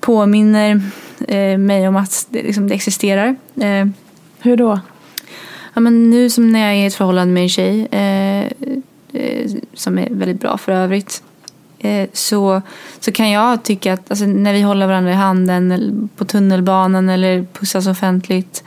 [0.00, 0.80] påminner
[1.28, 3.36] eh, mig om att det, liksom, det existerar.
[3.60, 3.86] Eh,
[4.38, 4.80] Hur då?
[5.74, 8.44] Ja, men nu som när jag är i ett förhållande med en tjej eh,
[9.12, 11.22] eh, som är väldigt bra för övrigt
[11.78, 12.62] eh, så,
[13.00, 17.46] så kan jag tycka att alltså, när vi håller varandra i handen på tunnelbanan eller
[17.52, 18.64] pussas offentligt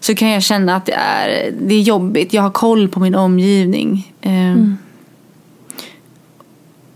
[0.00, 2.32] så kan jag känna att det är, det är jobbigt.
[2.32, 4.12] Jag har koll på min omgivning.
[4.20, 4.78] Eh, mm.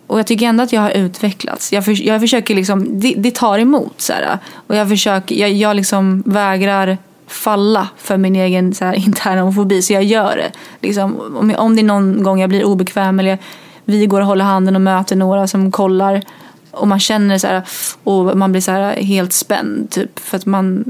[0.07, 1.73] Och jag tycker ändå att jag har utvecklats.
[1.73, 4.01] Jag, för, jag försöker liksom, det, det tar emot.
[4.01, 8.95] Så här, och jag försöker, jag, jag liksom vägrar falla för min egen så här,
[9.07, 9.83] interna homofobi.
[9.83, 10.53] Så jag gör det.
[10.87, 13.39] Liksom, om, om det är någon gång jag blir obekväm eller
[13.85, 16.23] vi går och håller handen och möter några som kollar
[16.71, 17.63] och man känner så här,
[18.05, 20.85] och man blir så här helt spänd typ för att man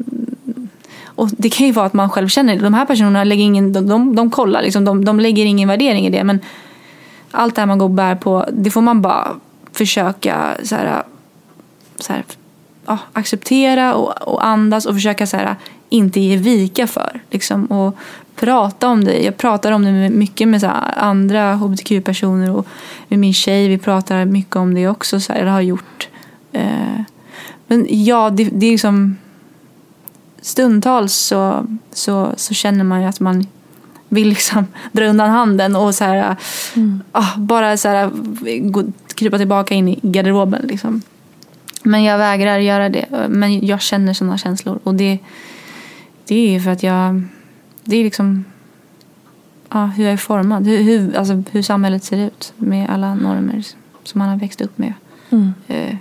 [1.05, 3.89] och det kan ju vara att man själv känner de här personerna lägger ingen, de,
[3.89, 6.41] de, de kollar liksom, de, de lägger ingen värdering i det men
[7.31, 9.37] allt det här man går och bär på det får man bara
[9.73, 11.03] försöka så här,
[11.97, 12.25] så här,
[12.87, 15.57] ja, acceptera och, och andas och försöka så här,
[15.89, 17.21] inte ge vika för.
[17.31, 17.97] Liksom, och
[18.37, 19.23] prata om det.
[19.23, 20.67] Jag pratar om det mycket med så
[20.97, 22.67] andra hbtq-personer och
[23.09, 23.69] med min tjej.
[23.69, 26.09] Vi pratar mycket om det också, så här, eller har gjort.
[26.53, 27.01] Eh,
[27.67, 29.17] men ja, det, det är liksom
[30.41, 33.47] stundtals så, så, så känner man ju att man
[34.09, 36.37] vill liksom dra undan handen och så här,
[36.77, 37.03] mm.
[37.13, 38.11] ah, bara så här,
[38.61, 38.85] gå,
[39.15, 40.67] krypa tillbaka in i garderoben.
[40.67, 41.03] Liksom.
[41.83, 43.07] Men jag vägrar göra det.
[43.29, 44.79] Men jag känner sådana känslor.
[44.83, 45.19] Och det,
[46.27, 47.23] det är för att jag...
[47.85, 48.45] Det är liksom
[49.69, 50.67] ja, hur jag är formad.
[50.67, 53.65] Hur, hur, alltså, hur samhället ser ut med alla normer
[54.05, 54.93] som man har växt upp med.
[55.31, 55.53] Mm.
[55.69, 55.97] Eh,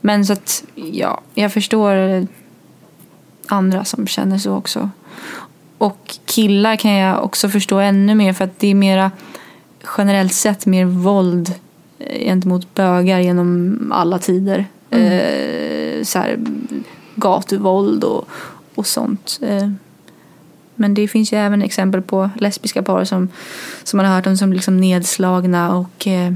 [0.00, 2.26] men så att, ja, jag förstår
[3.46, 4.90] andra som känner så också.
[5.84, 9.10] Och killar kan jag också förstå ännu mer för att det är mera
[9.98, 11.54] generellt sett mer våld
[11.98, 14.66] eh, gentemot bögar genom alla tider.
[14.90, 15.12] Mm.
[15.12, 16.38] Eh, så här,
[17.14, 18.28] gatuvåld och,
[18.74, 19.38] och sånt.
[19.42, 19.70] Eh,
[20.74, 23.28] men det finns ju även exempel på lesbiska par som,
[23.82, 26.32] som man har hört om som liksom nedslagna och eh,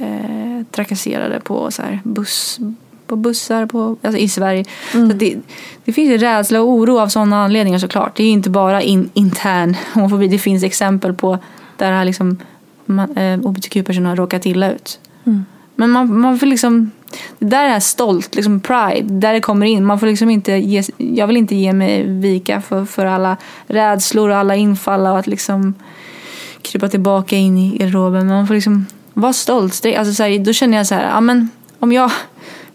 [0.00, 2.58] eh, trakasserade på så här buss,
[3.10, 4.64] på bussar på, alltså i Sverige.
[4.94, 5.10] Mm.
[5.10, 5.36] Så det,
[5.84, 8.16] det finns ju rädsla och oro av sådana anledningar såklart.
[8.16, 10.28] Det är ju inte bara in, intern homofobi.
[10.28, 11.38] Det finns exempel på
[11.76, 12.38] där liksom,
[13.16, 15.00] eh, hbtq-personer har råkat illa ut.
[15.24, 15.44] Mm.
[15.74, 16.90] Men man, man får liksom
[17.38, 19.84] det där är stolt, liksom pride, där det kommer in.
[19.84, 23.36] Man får liksom inte ge, jag vill inte ge mig vika för, för alla
[23.66, 25.74] rädslor och alla infall och att liksom
[26.62, 28.26] krypa tillbaka in i garderoben.
[28.26, 29.86] Man får liksom vara stolt.
[29.86, 31.48] Alltså så här, då känner jag så här, ja, men
[31.78, 32.12] om jag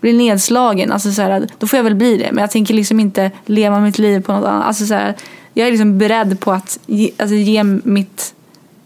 [0.06, 2.30] blir nedslagen, alltså så här, då får jag väl bli det.
[2.32, 4.66] Men jag tänker liksom inte leva mitt liv på något annat.
[4.66, 5.16] Alltså så här,
[5.54, 8.34] jag är liksom beredd på att ge, alltså ge mitt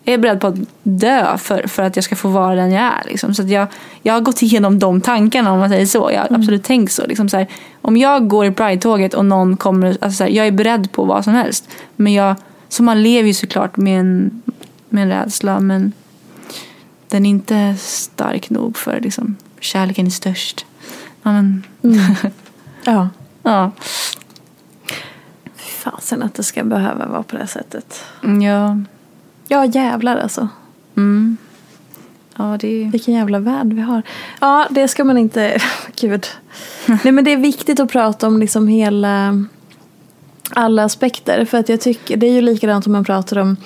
[0.03, 2.83] jag är beredd på att dö för, för att jag ska få vara den jag
[2.83, 3.03] är.
[3.05, 3.33] Liksom.
[3.33, 3.67] Så jag,
[4.01, 6.11] jag har gått igenom de tankarna om man säger så.
[6.13, 6.41] Jag har mm.
[6.41, 7.07] absolut tänkt så.
[7.07, 7.47] Liksom så här,
[7.81, 11.23] om jag går i Pride-tåget och någon kommer, alltså så jag är beredd på vad
[11.23, 11.69] som helst.
[11.95, 12.35] Men jag,
[12.69, 14.41] så man lever ju såklart med en,
[14.89, 15.91] med en rädsla men
[17.07, 20.65] den är inte stark nog för liksom, kärleken är störst.
[21.23, 21.63] Ja, men...
[21.83, 21.99] Mm.
[22.83, 23.09] ja.
[23.43, 23.71] ja.
[25.55, 28.05] Fasen att det ska behöva vara på det sättet.
[28.41, 28.77] Ja.
[29.47, 30.47] Ja, jävlar alltså.
[30.97, 31.37] Mm.
[32.35, 32.89] Ja, det.
[32.91, 34.01] Vilken jävla värld vi har.
[34.39, 35.61] Ja, det ska man inte...
[35.95, 36.27] Gud.
[37.03, 39.45] Nej, men det är viktigt att prata om liksom hela...
[40.51, 41.45] Alla aspekter.
[41.45, 43.57] För att jag tycker, det är ju likadant om man pratar om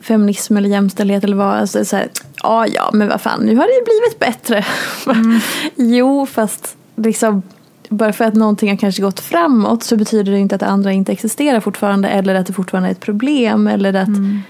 [0.00, 1.54] feminism eller jämställdhet eller vad.
[1.54, 2.08] Alltså, så här,
[2.44, 4.64] ja, ja, men vad fan, nu har det ju blivit bättre.
[5.06, 5.40] Mm.
[5.96, 7.42] jo, fast liksom
[7.88, 10.92] bara för att någonting har kanske gått framåt så betyder det inte att det andra
[10.92, 14.42] inte existerar fortfarande eller att det fortfarande är ett problem eller att mm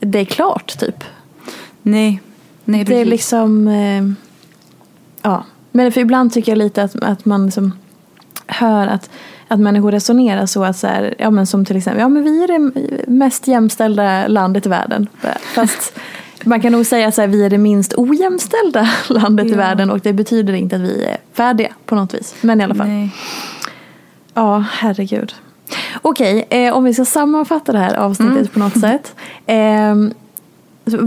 [0.00, 1.04] det är klart typ.
[1.82, 2.20] Nej,
[2.64, 4.04] nej Det är liksom, eh,
[5.22, 5.44] ja.
[5.72, 7.72] Men för ibland tycker jag lite att, att man liksom
[8.46, 9.10] hör att,
[9.48, 12.44] att människor resonerar så att så här, ja men som till exempel, ja men vi
[12.44, 12.72] är det
[13.10, 15.06] mest jämställda landet i världen.
[15.54, 15.98] Fast
[16.44, 19.52] man kan nog säga att vi är det minst ojämställda landet ja.
[19.52, 22.34] i världen och det betyder inte att vi är färdiga på något vis.
[22.40, 22.88] Men i alla fall.
[22.88, 23.10] Nej.
[24.34, 25.34] Ja, herregud.
[26.02, 28.46] Okej, eh, om vi ska sammanfatta det här avsnittet mm.
[28.46, 29.14] på något sätt.
[29.46, 29.94] Eh,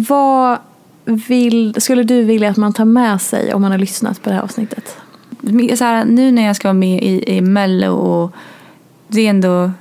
[0.08, 0.58] vad
[1.06, 4.36] vill, skulle du vilja att man tar med sig om man har lyssnat på det
[4.36, 4.98] här avsnittet?
[5.78, 8.32] Så här, nu när jag ska vara med i, i Mello och
[9.08, 9.72] det är ändå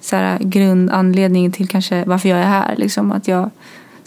[0.00, 2.76] så här, grundanledningen till kanske varför jag är här.
[2.76, 3.50] Liksom, att jag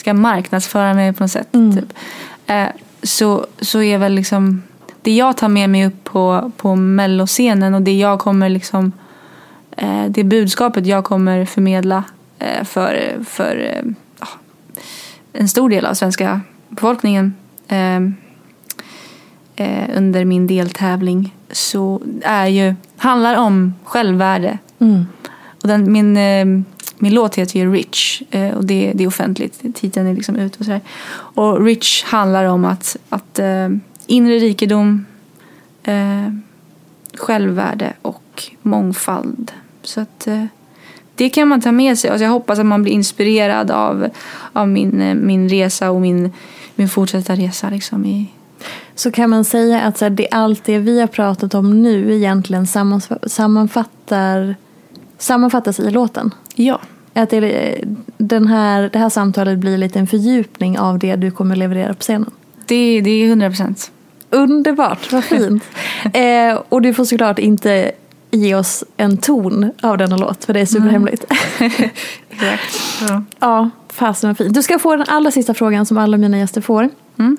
[0.07, 1.51] ska marknadsföra mig på något sätt.
[1.51, 1.93] Typ.
[2.47, 2.67] Eh,
[3.03, 4.63] så, så är väl liksom
[5.01, 8.91] det jag tar med mig upp på, på melloscenen och det jag kommer liksom
[9.77, 12.03] eh, det budskapet jag kommer förmedla
[12.39, 14.27] eh, för, för eh, ja,
[15.33, 17.33] en stor del av svenska befolkningen
[17.67, 17.97] eh,
[19.55, 24.57] eh, under min deltävling så är ju, handlar om självvärde.
[25.61, 26.17] Och den, min,
[26.99, 30.59] min låt heter ju Rich eh, och det, det är offentligt, titeln är liksom ute
[30.59, 30.81] och sådär.
[31.11, 33.69] Och Rich handlar om att, att eh,
[34.07, 35.05] inre rikedom,
[35.83, 36.31] eh,
[37.17, 39.51] självvärde och mångfald.
[39.83, 40.27] Så att
[41.15, 42.09] det kan man ta med sig.
[42.09, 44.09] Alltså jag hoppas att man blir inspirerad av,
[44.53, 46.31] av min, min resa och min,
[46.75, 48.31] min fortsatta resa liksom i,
[48.95, 52.15] Så kan man säga att så här, det, allt det vi har pratat om nu
[52.15, 52.67] egentligen
[53.27, 54.55] sammanfattar,
[55.17, 56.33] sammanfattas i låten?
[56.55, 56.79] Ja.
[57.13, 57.79] Att det,
[58.17, 62.01] den här, det här samtalet blir lite en fördjupning av det du kommer leverera på
[62.01, 62.31] scenen?
[62.65, 63.91] Det, det är 100 procent.
[64.29, 65.63] Underbart, vad fint.
[66.13, 67.91] eh, och du får såklart inte
[68.31, 71.25] ge oss en ton av denna låt för det är superhemligt.
[71.59, 71.91] Exakt.
[73.09, 73.23] Ja.
[73.39, 74.53] ja, fasen vad fint.
[74.53, 76.89] Du ska få den allra sista frågan som alla mina gäster får.
[77.17, 77.37] Mm.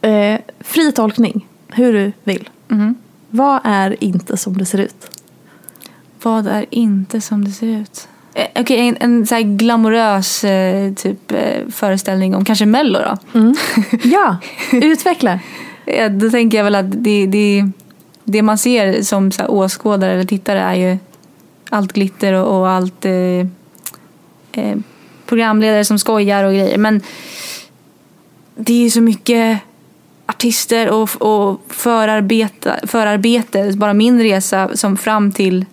[0.00, 2.48] Eh, fri tolkning, hur du vill.
[2.68, 2.94] Mhm.
[3.30, 5.21] Vad är inte som det ser ut?
[6.22, 8.08] Vad är inte som det ser ut?
[8.34, 13.16] Eh, Okej, en, en så här glamorös eh, typ eh, föreställning om kanske Mello då.
[14.02, 14.36] Ja,
[14.72, 15.40] utveckla.
[15.84, 17.70] Ja, då tänker jag väl att det, det,
[18.24, 20.98] det man ser som så här åskådare eller tittare är ju
[21.70, 23.46] allt glitter och, och allt eh,
[24.52, 24.78] eh,
[25.26, 26.78] programledare som skojar och grejer.
[26.78, 27.00] Men
[28.56, 29.60] det är ju så mycket
[30.26, 35.64] artister och, och förarbete, förarbete, bara min resa som fram till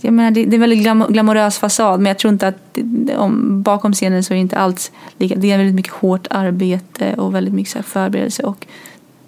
[0.00, 2.78] jag, menar, det, är en väldigt glam, glamorös fasad men jag tror inte att
[3.16, 5.34] om, bakom scenen så är det inte alls lika.
[5.34, 8.66] Det är väldigt mycket hårt arbete och väldigt mycket så förberedelse och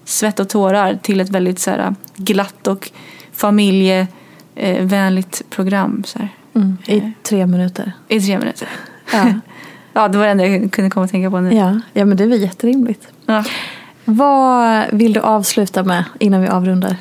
[0.04, 2.90] svett och tårar till ett väldigt så här, glatt och
[3.32, 6.02] familjevänligt program.
[6.06, 6.18] Så
[6.54, 7.92] Mm, I tre minuter.
[8.08, 8.68] I tre minuter.
[9.12, 9.32] Ja.
[9.96, 11.54] Ja, det var det enda jag kunde komma att tänka på nu.
[11.54, 13.08] Ja, ja men det är väl jätterimligt.
[13.26, 13.44] Ja.
[14.04, 16.96] Vad vill du avsluta med innan vi avrundar?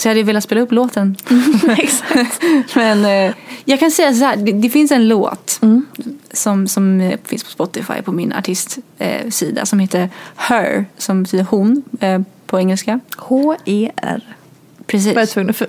[0.00, 1.16] Så jag hade velat spela upp låten.
[1.78, 2.42] Exakt.
[2.74, 3.34] Men eh,
[3.64, 5.86] jag kan säga så här, det, det finns en låt Mm.
[6.32, 11.44] som, som eh, finns på Spotify på min artistsida eh, som heter Her, som betyder
[11.44, 13.00] hon eh, på engelska.
[13.16, 14.22] H-E-R.
[14.86, 15.14] Precis.
[15.14, 15.62] Var jag tvungen att.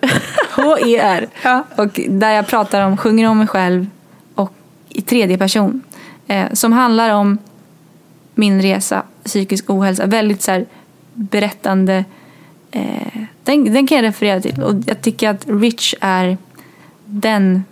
[0.51, 1.27] H-E-R.
[1.43, 1.63] Ja.
[1.75, 3.87] Och där jag pratar om, sjunger om mig själv
[4.35, 4.53] och
[4.89, 5.81] i tredje person.
[6.27, 7.37] Eh, som handlar om
[8.35, 10.05] min resa, psykisk ohälsa.
[10.05, 10.65] Väldigt så här
[11.13, 12.05] berättande.
[12.71, 14.63] Eh, den, den kan jag referera till.
[14.63, 16.37] Och jag tycker att Rich är
[17.05, 17.63] den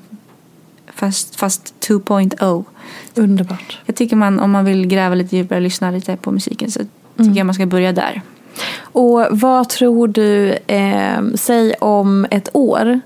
[0.88, 2.64] fast, fast 2.0.
[3.16, 3.80] Underbart.
[3.86, 6.80] Jag tycker man, om man vill gräva lite djupare och lyssna lite på musiken så
[7.18, 8.22] tycker jag man ska börja där.
[8.82, 13.00] Och vad tror du, eh, säg om ett år,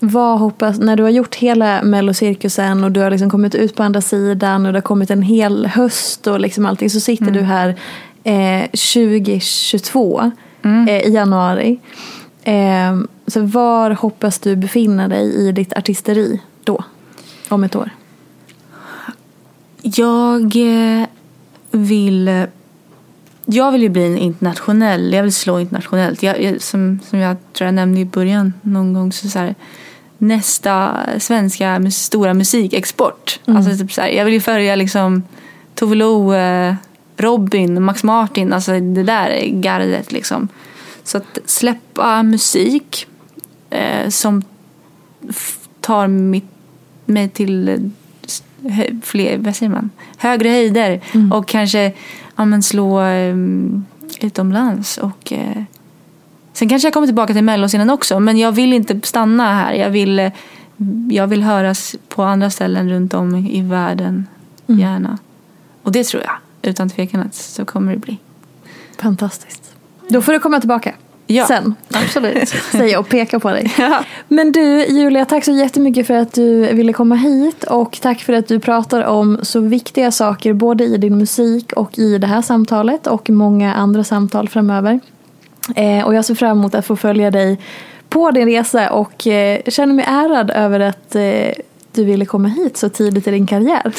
[0.00, 3.82] vad hoppas, när du har gjort hela mellocirkusen och du har liksom kommit ut på
[3.82, 7.40] andra sidan och det har kommit en hel höst och liksom allting så sitter du
[7.40, 7.76] här
[8.24, 10.30] eh, 2022
[10.88, 11.78] eh, i januari.
[12.42, 16.84] Eh, så var hoppas du befinna dig i ditt artisteri då?
[17.48, 17.90] Om ett år?
[19.82, 21.06] Jag eh,
[21.70, 22.46] vill
[23.50, 26.22] jag vill ju bli en internationell, jag vill slå internationellt.
[26.22, 29.54] Jag, jag, som, som jag tror jag nämnde i början någon gång så, så här,
[30.18, 33.40] nästa svenska stora musikexport.
[33.46, 35.22] Alltså typ så här, jag vill ju följa liksom
[35.74, 36.74] Tove Lo, eh,
[37.18, 40.48] Robin, Max Martin, alltså det där är gardet liksom.
[41.04, 43.06] Så att släppa musik
[43.70, 44.42] eh, som
[45.80, 46.44] tar mitt,
[47.04, 49.90] mig till eh, hö- fler, vad säger man?
[50.16, 51.00] högre höjder
[51.32, 51.92] och kanske
[52.36, 53.36] ja, men slå eh,
[54.20, 54.98] utomlands.
[54.98, 55.62] Och, eh,
[56.52, 59.72] sen kanske jag kommer tillbaka till melloscenen också men jag vill inte stanna här.
[59.72, 60.32] Jag vill, eh,
[61.10, 64.26] jag vill höras på andra ställen runt om i världen
[64.66, 65.18] gärna.
[65.82, 66.32] Och det tror jag
[66.68, 68.18] utan tvekan att så kommer det bli.
[69.00, 69.72] Fantastiskt.
[70.08, 70.94] Då får du komma tillbaka.
[71.30, 71.74] Ja, Sen.
[71.92, 72.48] absolut.
[72.70, 73.74] Säger jag och pekar på dig.
[73.78, 74.04] Ja.
[74.28, 78.32] Men du Julia, tack så jättemycket för att du ville komma hit och tack för
[78.32, 82.42] att du pratar om så viktiga saker både i din musik och i det här
[82.42, 85.00] samtalet och många andra samtal framöver.
[85.76, 87.58] Eh, och jag ser fram emot att få följa dig
[88.08, 91.50] på din resa och eh, känner mig ärad över att eh,
[91.98, 93.92] du ville komma hit så tidigt i din karriär.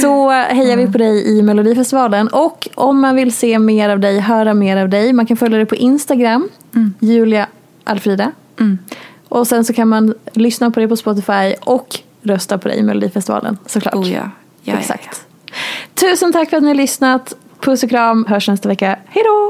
[0.00, 4.20] så hejar vi på dig i Melodifestivalen och om man vill se mer av dig,
[4.20, 6.48] höra mer av dig, man kan följa dig på Instagram,
[7.00, 7.46] Julia
[7.84, 8.32] Alfrida.
[9.28, 12.82] Och sen så kan man lyssna på dig på Spotify och rösta på dig i
[12.82, 13.94] Melodifestivalen såklart.
[13.94, 14.30] Oh ja,
[14.62, 15.26] Ja, Exakt.
[15.94, 17.34] Tusen tack för att ni har lyssnat.
[17.60, 18.26] Puss och kram.
[18.28, 18.98] Hörs nästa vecka.
[19.06, 19.49] Hej då!